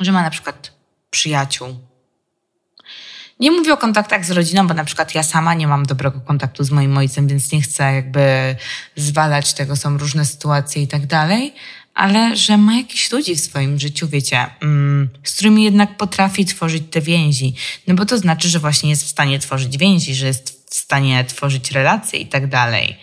Że 0.00 0.12
ma 0.12 0.22
na 0.22 0.30
przykład 0.30 0.72
przyjaciół. 1.10 1.85
Nie 3.40 3.50
mówię 3.50 3.72
o 3.72 3.76
kontaktach 3.76 4.24
z 4.24 4.30
rodziną, 4.30 4.66
bo 4.66 4.74
na 4.74 4.84
przykład 4.84 5.14
ja 5.14 5.22
sama 5.22 5.54
nie 5.54 5.68
mam 5.68 5.86
dobrego 5.86 6.20
kontaktu 6.20 6.64
z 6.64 6.70
moim 6.70 6.98
ojcem, 6.98 7.28
więc 7.28 7.52
nie 7.52 7.62
chcę 7.62 7.94
jakby 7.94 8.56
zwalać 8.96 9.54
tego, 9.54 9.76
są 9.76 9.98
różne 9.98 10.24
sytuacje 10.24 10.82
i 10.82 10.88
tak 10.88 11.06
dalej, 11.06 11.54
ale 11.94 12.36
że 12.36 12.56
ma 12.56 12.76
jakichś 12.76 13.12
ludzi 13.12 13.36
w 13.36 13.40
swoim 13.40 13.78
życiu, 13.78 14.08
wiecie, 14.08 14.46
mm, 14.60 15.08
z 15.24 15.34
którymi 15.34 15.64
jednak 15.64 15.96
potrafi 15.96 16.44
tworzyć 16.44 16.82
te 16.90 17.00
więzi. 17.00 17.54
No 17.86 17.94
bo 17.94 18.06
to 18.06 18.18
znaczy, 18.18 18.48
że 18.48 18.58
właśnie 18.58 18.90
jest 18.90 19.04
w 19.04 19.08
stanie 19.08 19.38
tworzyć 19.38 19.78
więzi, 19.78 20.14
że 20.14 20.26
jest 20.26 20.70
w 20.70 20.74
stanie 20.74 21.24
tworzyć 21.24 21.70
relacje 21.70 22.20
i 22.20 22.26
tak 22.26 22.46
dalej. 22.46 22.96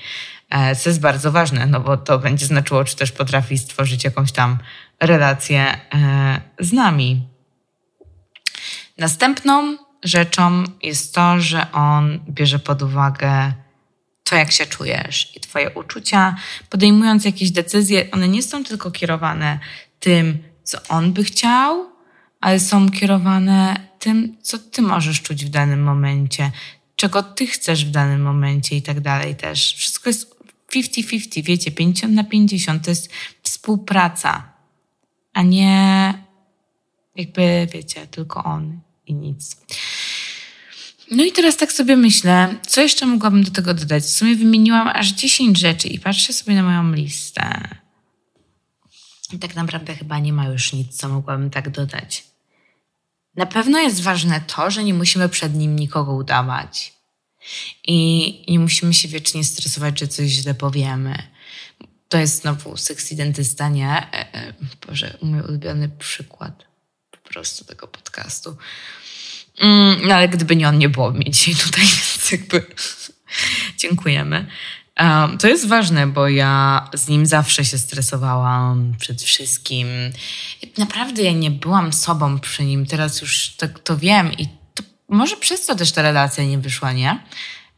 E, 0.49 0.75
co 0.75 0.89
jest 0.89 0.99
bardzo 0.99 1.31
ważne, 1.31 1.65
no 1.65 1.79
bo 1.79 1.97
to 1.97 2.19
będzie 2.19 2.45
znaczyło, 2.45 2.83
czy 2.83 2.95
też 2.95 3.11
potrafi 3.11 3.57
stworzyć 3.57 4.03
jakąś 4.03 4.31
tam 4.31 4.57
relację 4.99 5.79
e, 5.93 6.41
z 6.59 6.73
nami. 6.73 7.27
Następną 8.97 9.77
rzeczą 10.03 10.63
jest 10.83 11.15
to, 11.15 11.39
że 11.39 11.71
on 11.71 12.19
bierze 12.29 12.59
pod 12.59 12.81
uwagę 12.81 13.53
to, 14.23 14.35
jak 14.35 14.51
się 14.51 14.65
czujesz 14.65 15.35
i 15.35 15.39
Twoje 15.39 15.69
uczucia. 15.69 16.35
Podejmując 16.69 17.25
jakieś 17.25 17.51
decyzje, 17.51 18.11
one 18.11 18.27
nie 18.27 18.43
są 18.43 18.63
tylko 18.63 18.91
kierowane 18.91 19.59
tym, 19.99 20.43
co 20.63 20.77
on 20.89 21.13
by 21.13 21.23
chciał, 21.23 21.89
ale 22.41 22.59
są 22.59 22.89
kierowane 22.89 23.75
tym, 23.99 24.37
co 24.41 24.57
Ty 24.57 24.81
możesz 24.81 25.21
czuć 25.21 25.45
w 25.45 25.49
danym 25.49 25.83
momencie, 25.83 26.51
czego 26.95 27.23
Ty 27.23 27.47
chcesz 27.47 27.85
w 27.85 27.91
danym 27.91 28.21
momencie 28.21 28.75
i 28.75 28.81
tak 28.81 28.99
dalej 28.99 29.35
też. 29.35 29.73
Wszystko 29.75 30.09
jest 30.09 30.35
50-50, 30.75 31.43
wiecie, 31.43 31.71
50 31.71 32.13
na 32.13 32.23
50 32.23 32.83
to 32.83 32.91
jest 32.91 33.09
współpraca, 33.43 34.53
a 35.33 35.41
nie 35.41 36.13
jakby, 37.15 37.67
wiecie, 37.73 38.07
tylko 38.07 38.43
on 38.43 38.79
i 39.07 39.13
nic. 39.13 39.57
No 41.11 41.23
i 41.23 41.31
teraz 41.31 41.57
tak 41.57 41.73
sobie 41.73 41.97
myślę, 41.97 42.55
co 42.67 42.81
jeszcze 42.81 43.05
mogłabym 43.05 43.43
do 43.43 43.51
tego 43.51 43.73
dodać? 43.73 44.03
W 44.03 44.09
sumie 44.09 44.35
wymieniłam 44.35 44.87
aż 44.87 45.11
10 45.11 45.59
rzeczy 45.59 45.87
i 45.87 45.99
patrzę 45.99 46.33
sobie 46.33 46.55
na 46.55 46.63
moją 46.63 46.93
listę. 46.93 47.67
I 49.33 49.39
tak 49.39 49.55
naprawdę 49.55 49.95
chyba 49.95 50.19
nie 50.19 50.33
ma 50.33 50.45
już 50.45 50.73
nic, 50.73 50.97
co 50.97 51.09
mogłabym 51.09 51.49
tak 51.49 51.69
dodać. 51.69 52.23
Na 53.35 53.45
pewno 53.45 53.79
jest 53.79 54.01
ważne 54.01 54.41
to, 54.41 54.71
że 54.71 54.83
nie 54.83 54.93
musimy 54.93 55.29
przed 55.29 55.55
nim 55.55 55.75
nikogo 55.75 56.13
udawać. 56.13 56.93
I 57.87 58.45
nie 58.51 58.59
musimy 58.59 58.93
się 58.93 59.07
wiecznie 59.07 59.43
stresować, 59.43 59.99
że 59.99 60.07
coś 60.07 60.29
źle 60.29 60.53
powiemy. 60.53 61.23
To 62.09 62.17
jest 62.17 62.41
znowu 62.41 62.77
seks 62.77 63.13
dentysta, 63.13 63.69
nie? 63.69 63.89
E, 63.89 64.33
e, 64.33 64.53
Boże, 64.87 65.17
mój 65.21 65.41
ulubiony 65.41 65.89
przykład 65.89 66.72
prostu 67.33 67.65
tego 67.65 67.87
podcastu. 67.87 68.57
Mm, 69.59 70.07
no 70.07 70.15
ale 70.15 70.29
gdyby 70.29 70.55
nie 70.55 70.67
on, 70.67 70.77
nie 70.77 70.89
było 70.89 71.11
mnie 71.11 71.31
dzisiaj 71.31 71.55
tutaj, 71.55 71.85
więc 72.07 72.31
jakby 72.31 72.65
dziękujemy. 73.81 74.47
Um, 74.99 75.37
to 75.37 75.47
jest 75.47 75.67
ważne, 75.67 76.07
bo 76.07 76.27
ja 76.27 76.89
z 76.93 77.07
nim 77.07 77.25
zawsze 77.25 77.65
się 77.65 77.77
stresowałam 77.77 78.95
przed 78.99 79.21
wszystkim. 79.21 79.87
Naprawdę 80.77 81.23
ja 81.23 81.31
nie 81.31 81.51
byłam 81.51 81.93
sobą 81.93 82.39
przy 82.39 82.65
nim, 82.65 82.85
teraz 82.85 83.21
już 83.21 83.49
tak 83.49 83.79
to 83.79 83.97
wiem 83.97 84.33
i 84.33 84.47
to 84.73 84.83
może 85.09 85.37
przez 85.37 85.65
to 85.65 85.75
też 85.75 85.91
ta 85.91 86.01
relacja 86.01 86.43
nie 86.43 86.57
wyszła, 86.57 86.91
nie? 86.91 87.23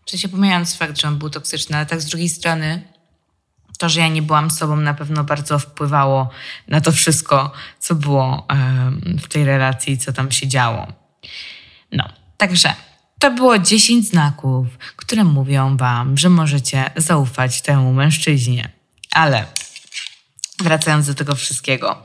Czy 0.06 0.18
się 0.18 0.30
pomijając 0.30 0.76
fakt, 0.76 1.02
że 1.02 1.08
on 1.08 1.18
był 1.18 1.30
toksyczny, 1.30 1.78
ale 1.78 1.86
tak 1.86 2.02
z 2.02 2.06
drugiej 2.06 2.30
strony 2.30 2.95
to, 3.78 3.90
że 3.90 4.00
ja 4.00 4.08
nie 4.08 4.22
byłam 4.22 4.52
sobą, 4.52 4.76
na 4.76 4.94
pewno 4.94 5.24
bardzo 5.24 5.60
wpływało 5.60 6.30
na 6.68 6.82
to 6.82 6.92
wszystko, 6.92 7.52
co 7.80 7.96
było 7.96 8.48
w 9.22 9.28
tej 9.28 9.46
relacji, 9.46 9.98
co 9.98 10.14
tam 10.14 10.32
się 10.32 10.48
działo. 10.48 10.88
No, 11.92 12.10
także 12.38 12.74
to 13.20 13.32
było 13.32 13.60
10 13.60 14.08
znaków, 14.08 14.68
które 14.96 15.24
mówią 15.24 15.78
Wam, 15.78 16.18
że 16.18 16.30
możecie 16.30 16.92
zaufać 16.96 17.62
temu 17.62 17.94
mężczyźnie. 17.94 18.70
Ale 19.12 19.46
wracając 20.60 21.08
do 21.08 21.14
tego 21.14 21.36
wszystkiego, 21.36 22.04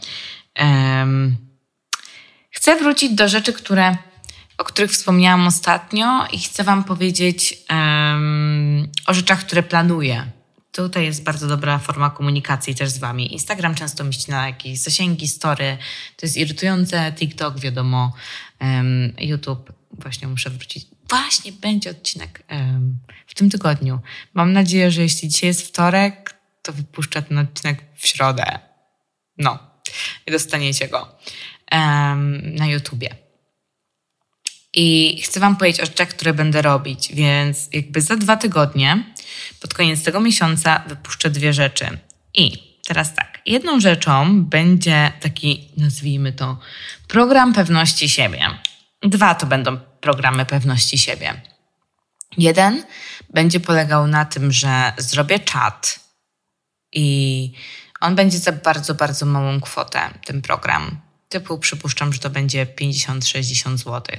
um, 0.60 1.36
chcę 2.50 2.76
wrócić 2.76 3.12
do 3.12 3.28
rzeczy, 3.28 3.52
które, 3.52 3.96
o 4.58 4.64
których 4.64 4.90
wspomniałam 4.90 5.46
ostatnio 5.46 6.26
i 6.32 6.38
chcę 6.38 6.64
Wam 6.64 6.84
powiedzieć 6.84 7.58
um, 7.70 8.88
o 9.06 9.14
rzeczach, 9.14 9.40
które 9.40 9.62
planuję. 9.62 10.39
Tutaj 10.72 11.04
jest 11.04 11.22
bardzo 11.22 11.48
dobra 11.48 11.78
forma 11.78 12.10
komunikacji 12.10 12.74
też 12.74 12.90
z 12.90 12.98
Wami. 12.98 13.32
Instagram 13.32 13.74
często 13.74 14.04
mi 14.04 14.10
na 14.28 14.46
jakieś 14.46 14.78
zasięgi, 14.78 15.28
story. 15.28 15.78
To 16.16 16.26
jest 16.26 16.36
irytujące. 16.36 17.12
TikTok, 17.16 17.60
wiadomo. 17.60 18.12
Um, 18.60 19.12
YouTube 19.18 19.72
właśnie 19.92 20.28
muszę 20.28 20.50
wrócić. 20.50 20.86
Właśnie 21.08 21.52
będzie 21.52 21.90
odcinek 21.90 22.42
um, 22.50 22.98
w 23.26 23.34
tym 23.34 23.50
tygodniu. 23.50 24.00
Mam 24.34 24.52
nadzieję, 24.52 24.90
że 24.90 25.02
jeśli 25.02 25.28
dzisiaj 25.28 25.48
jest 25.48 25.66
wtorek, 25.68 26.34
to 26.62 26.72
wypuszczę 26.72 27.22
ten 27.22 27.38
odcinek 27.38 27.84
w 27.96 28.06
środę. 28.06 28.58
No, 29.38 29.58
i 30.26 30.30
dostaniecie 30.30 30.88
go 30.88 31.18
um, 31.72 32.54
na 32.54 32.66
YouTubie. 32.66 33.16
I 34.74 35.18
chcę 35.22 35.40
Wam 35.40 35.56
powiedzieć 35.56 35.80
o 35.80 35.86
rzeczach, 35.86 36.08
które 36.08 36.34
będę 36.34 36.62
robić, 36.62 37.14
więc 37.14 37.68
jakby 37.72 38.00
za 38.00 38.16
dwa 38.16 38.36
tygodnie, 38.36 39.04
pod 39.60 39.74
koniec 39.74 40.02
tego 40.02 40.20
miesiąca, 40.20 40.84
wypuszczę 40.86 41.30
dwie 41.30 41.52
rzeczy. 41.52 41.98
I 42.34 42.76
teraz 42.86 43.14
tak, 43.14 43.38
jedną 43.46 43.80
rzeczą 43.80 44.44
będzie 44.44 45.12
taki, 45.20 45.68
nazwijmy 45.76 46.32
to, 46.32 46.58
program 47.08 47.52
pewności 47.52 48.08
siebie. 48.08 48.40
Dwa 49.02 49.34
to 49.34 49.46
będą 49.46 49.76
programy 49.78 50.46
pewności 50.46 50.98
siebie. 50.98 51.40
Jeden 52.38 52.84
będzie 53.30 53.60
polegał 53.60 54.06
na 54.06 54.24
tym, 54.24 54.52
że 54.52 54.92
zrobię 54.96 55.38
czat 55.38 56.00
i 56.92 57.52
on 58.00 58.14
będzie 58.14 58.38
za 58.38 58.52
bardzo, 58.52 58.94
bardzo 58.94 59.26
małą 59.26 59.60
kwotę, 59.60 60.00
ten 60.24 60.42
program. 60.42 61.00
Typu 61.28 61.58
przypuszczam, 61.58 62.12
że 62.12 62.18
to 62.18 62.30
będzie 62.30 62.66
50-60 62.66 63.76
zł. 63.76 64.16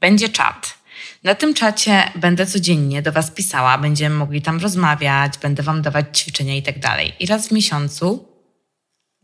Będzie 0.00 0.28
czat. 0.28 0.81
Na 1.22 1.34
tym 1.34 1.54
czacie 1.54 2.02
będę 2.16 2.46
codziennie 2.46 3.02
do 3.02 3.12
Was 3.12 3.30
pisała, 3.30 3.78
będziemy 3.78 4.16
mogli 4.16 4.42
tam 4.42 4.60
rozmawiać, 4.60 5.38
będę 5.38 5.62
Wam 5.62 5.82
dawać 5.82 6.18
ćwiczenia 6.18 6.56
i 6.56 6.62
tak 6.62 6.78
dalej. 6.78 7.12
I 7.20 7.26
raz 7.26 7.48
w 7.48 7.52
miesiącu 7.52 8.28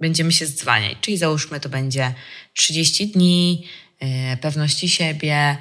będziemy 0.00 0.32
się 0.32 0.46
zdzwaniać, 0.46 0.96
czyli 1.00 1.16
załóżmy 1.16 1.60
to 1.60 1.68
będzie 1.68 2.14
30 2.54 3.08
dni, 3.08 3.66
yy, 4.00 4.36
pewności 4.36 4.88
siebie 4.88 5.56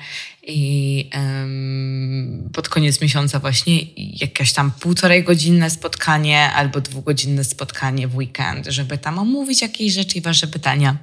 i 0.47 0.97
yy, 2.43 2.49
pod 2.49 2.69
koniec 2.69 3.01
miesiąca 3.01 3.39
właśnie 3.39 3.79
jakieś 3.95 4.53
tam 4.53 4.71
półtorej 4.71 5.23
godzinne 5.23 5.69
spotkanie 5.69 6.51
albo 6.51 6.81
dwugodzinne 6.81 7.43
spotkanie 7.43 8.07
w 8.07 8.15
weekend, 8.15 8.67
żeby 8.67 8.97
tam 8.97 9.19
omówić 9.19 9.61
jakieś 9.61 9.93
rzeczy 9.93 10.17
i 10.17 10.21
Wasze 10.21 10.47
pytania. 10.47 10.97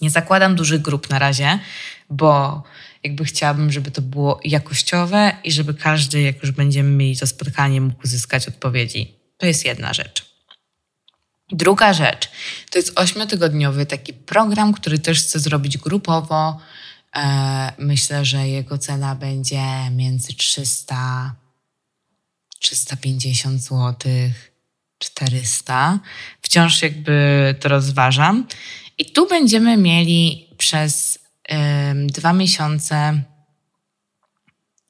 Nie 0.00 0.10
zakładam 0.10 0.54
dużych 0.54 0.82
grup 0.82 1.10
na 1.10 1.18
razie, 1.18 1.58
bo 2.10 2.62
jakby 3.04 3.24
chciałabym, 3.24 3.72
żeby 3.72 3.90
to 3.90 4.02
było 4.02 4.40
jakościowe 4.44 5.32
i 5.44 5.52
żeby 5.52 5.74
każdy, 5.74 6.22
jak 6.22 6.42
już 6.42 6.50
będziemy 6.50 6.90
mieli 6.90 7.16
to 7.16 7.26
spotkanie, 7.26 7.80
mógł 7.80 8.02
uzyskać 8.04 8.48
odpowiedzi. 8.48 9.14
To 9.36 9.46
jest 9.46 9.64
jedna 9.64 9.92
rzecz. 9.92 10.28
Druga 11.50 11.92
rzecz 11.92 12.30
to 12.70 12.78
jest 12.78 12.98
ośmiotygodniowy 12.98 13.86
taki 13.86 14.12
program, 14.12 14.72
który 14.72 14.98
też 14.98 15.22
chcę 15.22 15.40
zrobić 15.40 15.78
grupowo. 15.78 16.60
E, 17.16 17.72
myślę, 17.78 18.24
że 18.24 18.48
jego 18.48 18.78
cena 18.78 19.14
będzie 19.14 19.64
między 19.90 20.34
300 20.34 21.34
350 22.58 23.62
zł, 23.62 23.94
400. 24.98 25.98
Wciąż 26.42 26.82
jakby 26.82 27.54
to 27.60 27.68
rozważam. 27.68 28.46
I 28.98 29.12
tu 29.12 29.28
będziemy 29.28 29.76
mieli 29.76 30.48
przez 30.58 31.18
dwa 32.06 32.32
miesiące 32.32 33.22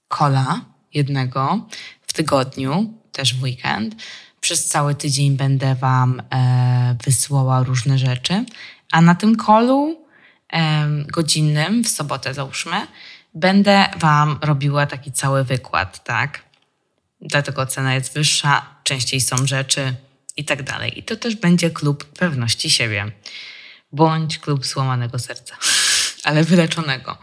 kola 0.09 0.61
jednego 0.95 1.67
w 2.07 2.13
tygodniu, 2.13 2.95
też 3.13 3.35
w 3.35 3.43
weekend. 3.43 3.95
Przez 4.41 4.69
cały 4.69 4.95
tydzień 4.95 5.37
będę 5.37 5.75
Wam 5.75 6.23
e, 6.31 6.97
wysyłała 7.05 7.63
różne 7.63 7.99
rzeczy, 7.99 8.45
a 8.93 9.01
na 9.01 9.15
tym 9.15 9.37
kolu 9.37 10.09
godzinnym, 11.13 11.85
w 11.85 11.89
sobotę 11.89 12.35
załóżmy, 12.35 12.87
będę 13.35 13.87
Wam 13.97 14.39
robiła 14.43 14.87
taki 14.87 15.13
cały 15.13 15.45
wykład, 15.45 16.05
tak? 16.05 16.43
Dlatego 17.21 17.67
cena 17.67 17.95
jest 17.95 18.15
wyższa, 18.15 18.67
częściej 18.85 19.21
są 19.21 19.47
rzeczy 19.47 19.95
i 20.37 20.45
tak 20.45 20.63
dalej. 20.63 20.99
I 20.99 21.03
to 21.03 21.17
też 21.17 21.37
będzie 21.37 21.71
klub 21.71 22.05
pewności 22.05 22.71
siebie, 22.71 23.13
bądź 23.93 24.39
klub 24.39 24.67
złamanego 24.67 25.19
serca. 25.19 25.57
ale 26.29 26.45
wyleczonego. 26.45 27.19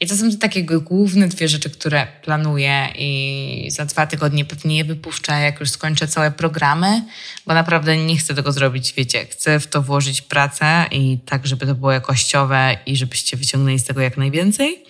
I 0.00 0.06
to 0.06 0.16
są 0.16 0.38
takie 0.38 0.62
główne 0.62 1.28
dwie 1.28 1.48
rzeczy, 1.48 1.70
które 1.70 2.06
planuję 2.22 2.88
i 2.98 3.68
za 3.70 3.84
dwa 3.84 4.06
tygodnie 4.06 4.44
pewnie 4.44 4.76
je 4.76 4.84
wypuszczę, 4.84 5.32
jak 5.32 5.60
już 5.60 5.70
skończę 5.70 6.08
całe 6.08 6.30
programy, 6.30 7.04
bo 7.46 7.54
naprawdę 7.54 7.96
nie 7.96 8.16
chcę 8.16 8.34
tego 8.34 8.52
zrobić, 8.52 8.92
wiecie, 8.92 9.26
chcę 9.26 9.60
w 9.60 9.66
to 9.66 9.82
włożyć 9.82 10.22
pracę 10.22 10.86
i 10.90 11.18
tak, 11.26 11.46
żeby 11.46 11.66
to 11.66 11.74
było 11.74 11.92
jakościowe 11.92 12.76
i 12.86 12.96
żebyście 12.96 13.36
wyciągnęli 13.36 13.78
z 13.78 13.84
tego 13.84 14.00
jak 14.00 14.16
najwięcej. 14.16 14.84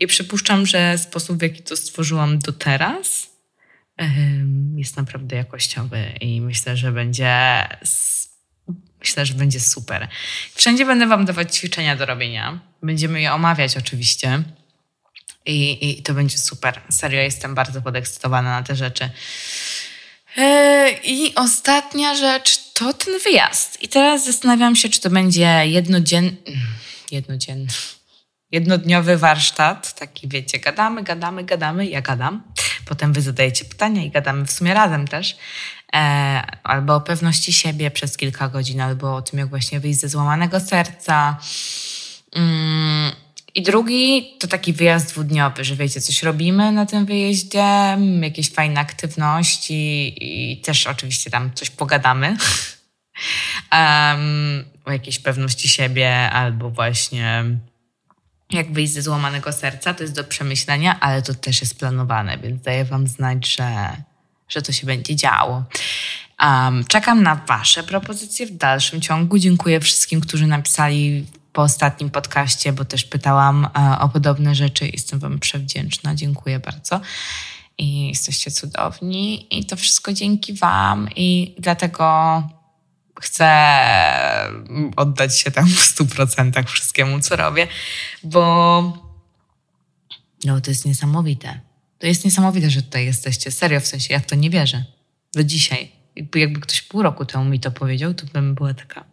I 0.00 0.06
przypuszczam, 0.06 0.66
że 0.66 0.98
sposób, 0.98 1.38
w 1.38 1.42
jaki 1.42 1.62
to 1.62 1.76
stworzyłam 1.76 2.38
do 2.38 2.52
teraz, 2.52 3.30
jest 4.76 4.96
naprawdę 4.96 5.36
jakościowy 5.36 6.12
i 6.20 6.40
myślę, 6.40 6.76
że 6.76 6.92
będzie 6.92 7.64
Myślę, 9.00 9.26
że 9.26 9.34
będzie 9.34 9.60
super. 9.60 10.08
Wszędzie 10.54 10.86
będę 10.86 11.06
Wam 11.06 11.24
dawać 11.24 11.56
ćwiczenia 11.56 11.96
do 11.96 12.06
robienia. 12.06 12.58
Będziemy 12.82 13.20
je 13.20 13.32
omawiać 13.32 13.76
oczywiście. 13.76 14.42
I, 15.46 15.90
I 15.90 16.02
to 16.02 16.14
będzie 16.14 16.38
super. 16.38 16.80
Serio, 16.90 17.20
jestem 17.20 17.54
bardzo 17.54 17.82
podekscytowana 17.82 18.50
na 18.50 18.62
te 18.62 18.76
rzeczy. 18.76 19.10
Yy, 20.36 20.90
I 21.04 21.34
ostatnia 21.34 22.14
rzecz 22.14 22.72
to 22.72 22.92
ten 22.92 23.18
wyjazd. 23.24 23.82
I 23.82 23.88
teraz 23.88 24.26
zastanawiam 24.26 24.76
się, 24.76 24.88
czy 24.88 25.00
to 25.00 25.10
będzie 25.10 25.62
jednodzienny, 25.64 26.36
jednodzienny, 27.10 27.66
jednodniowy 28.50 29.16
warsztat. 29.16 29.94
Taki 29.94 30.28
wiecie, 30.28 30.58
gadamy, 30.58 31.02
gadamy, 31.02 31.44
gadamy. 31.44 31.86
Ja 31.86 32.00
gadam. 32.00 32.42
Potem 32.84 33.12
wy 33.12 33.20
zadajecie 33.20 33.64
pytania 33.64 34.02
i 34.02 34.10
gadamy 34.10 34.46
w 34.46 34.52
sumie 34.52 34.74
razem 34.74 35.08
też. 35.08 35.36
E, 35.94 36.42
albo 36.62 36.94
o 36.94 37.00
pewności 37.00 37.52
siebie 37.52 37.90
przez 37.90 38.16
kilka 38.16 38.48
godzin, 38.48 38.80
albo 38.80 39.16
o 39.16 39.22
tym, 39.22 39.38
jak 39.38 39.48
właśnie 39.48 39.80
wyjść 39.80 40.00
ze 40.00 40.08
złamanego 40.08 40.60
serca. 40.60 41.38
Mm, 42.32 43.12
I 43.54 43.62
drugi 43.62 44.36
to 44.40 44.48
taki 44.48 44.72
wyjazd 44.72 45.08
dwudniowy, 45.08 45.64
że 45.64 45.76
wiecie, 45.76 46.00
coś 46.00 46.22
robimy 46.22 46.72
na 46.72 46.86
tym 46.86 47.06
wyjeździe, 47.06 47.98
jakieś 48.22 48.50
fajne 48.50 48.80
aktywności 48.80 50.14
i 50.20 50.60
też 50.60 50.86
oczywiście 50.86 51.30
tam 51.30 51.50
coś 51.54 51.70
pogadamy. 51.70 52.26
um, 53.72 54.64
o 54.84 54.92
jakiejś 54.92 55.18
pewności 55.18 55.68
siebie 55.68 56.30
albo 56.30 56.70
właśnie 56.70 57.44
jak 58.50 58.72
wyjść 58.72 58.92
ze 58.92 59.02
złamanego 59.02 59.52
serca, 59.52 59.94
to 59.94 60.02
jest 60.02 60.14
do 60.14 60.24
przemyślenia, 60.24 61.00
ale 61.00 61.22
to 61.22 61.34
też 61.34 61.60
jest 61.60 61.78
planowane, 61.78 62.38
więc 62.38 62.62
daję 62.62 62.84
Wam 62.84 63.06
znać, 63.06 63.56
że 63.56 63.96
że 64.48 64.62
to 64.62 64.72
się 64.72 64.86
będzie 64.86 65.16
działo. 65.16 65.64
Um, 66.40 66.84
czekam 66.84 67.22
na 67.22 67.34
Wasze 67.34 67.82
propozycje 67.82 68.46
w 68.46 68.56
dalszym 68.56 69.00
ciągu. 69.00 69.38
Dziękuję 69.38 69.80
wszystkim, 69.80 70.20
którzy 70.20 70.46
napisali 70.46 71.26
po 71.52 71.62
ostatnim 71.62 72.10
podcaście, 72.10 72.72
bo 72.72 72.84
też 72.84 73.04
pytałam 73.04 73.64
uh, 73.64 74.02
o 74.02 74.08
podobne 74.08 74.54
rzeczy. 74.54 74.88
Jestem 74.88 75.18
Wam 75.18 75.38
przewdzięczna. 75.38 76.14
Dziękuję 76.14 76.58
bardzo. 76.58 77.00
I 77.78 78.08
jesteście 78.08 78.50
cudowni. 78.50 79.58
I 79.58 79.66
to 79.66 79.76
wszystko 79.76 80.12
dzięki 80.12 80.54
Wam. 80.54 81.08
I 81.16 81.54
dlatego 81.58 82.42
chcę 83.20 83.48
oddać 84.96 85.38
się 85.38 85.50
tam 85.50 85.66
w 85.66 85.80
stu 85.80 86.06
procentach 86.06 86.68
wszystkiemu, 86.68 87.20
co 87.20 87.36
robię, 87.36 87.68
bo 88.24 88.82
no, 90.44 90.60
to 90.60 90.70
jest 90.70 90.86
niesamowite. 90.86 91.67
To 91.98 92.06
jest 92.06 92.24
niesamowite, 92.24 92.70
że 92.70 92.82
tutaj 92.82 93.04
jesteście. 93.04 93.50
Serio, 93.50 93.80
w 93.80 93.86
sensie, 93.86 94.14
ja 94.14 94.20
w 94.20 94.26
to 94.26 94.34
nie 94.34 94.50
wierzę. 94.50 94.84
Do 95.32 95.44
dzisiaj. 95.44 95.92
Jakby, 96.16 96.38
jakby 96.40 96.60
ktoś 96.60 96.82
pół 96.82 97.02
roku 97.02 97.24
temu 97.24 97.44
mi 97.44 97.60
to 97.60 97.70
powiedział, 97.70 98.14
to 98.14 98.26
bym 98.26 98.54
była 98.54 98.74
taka, 98.74 99.04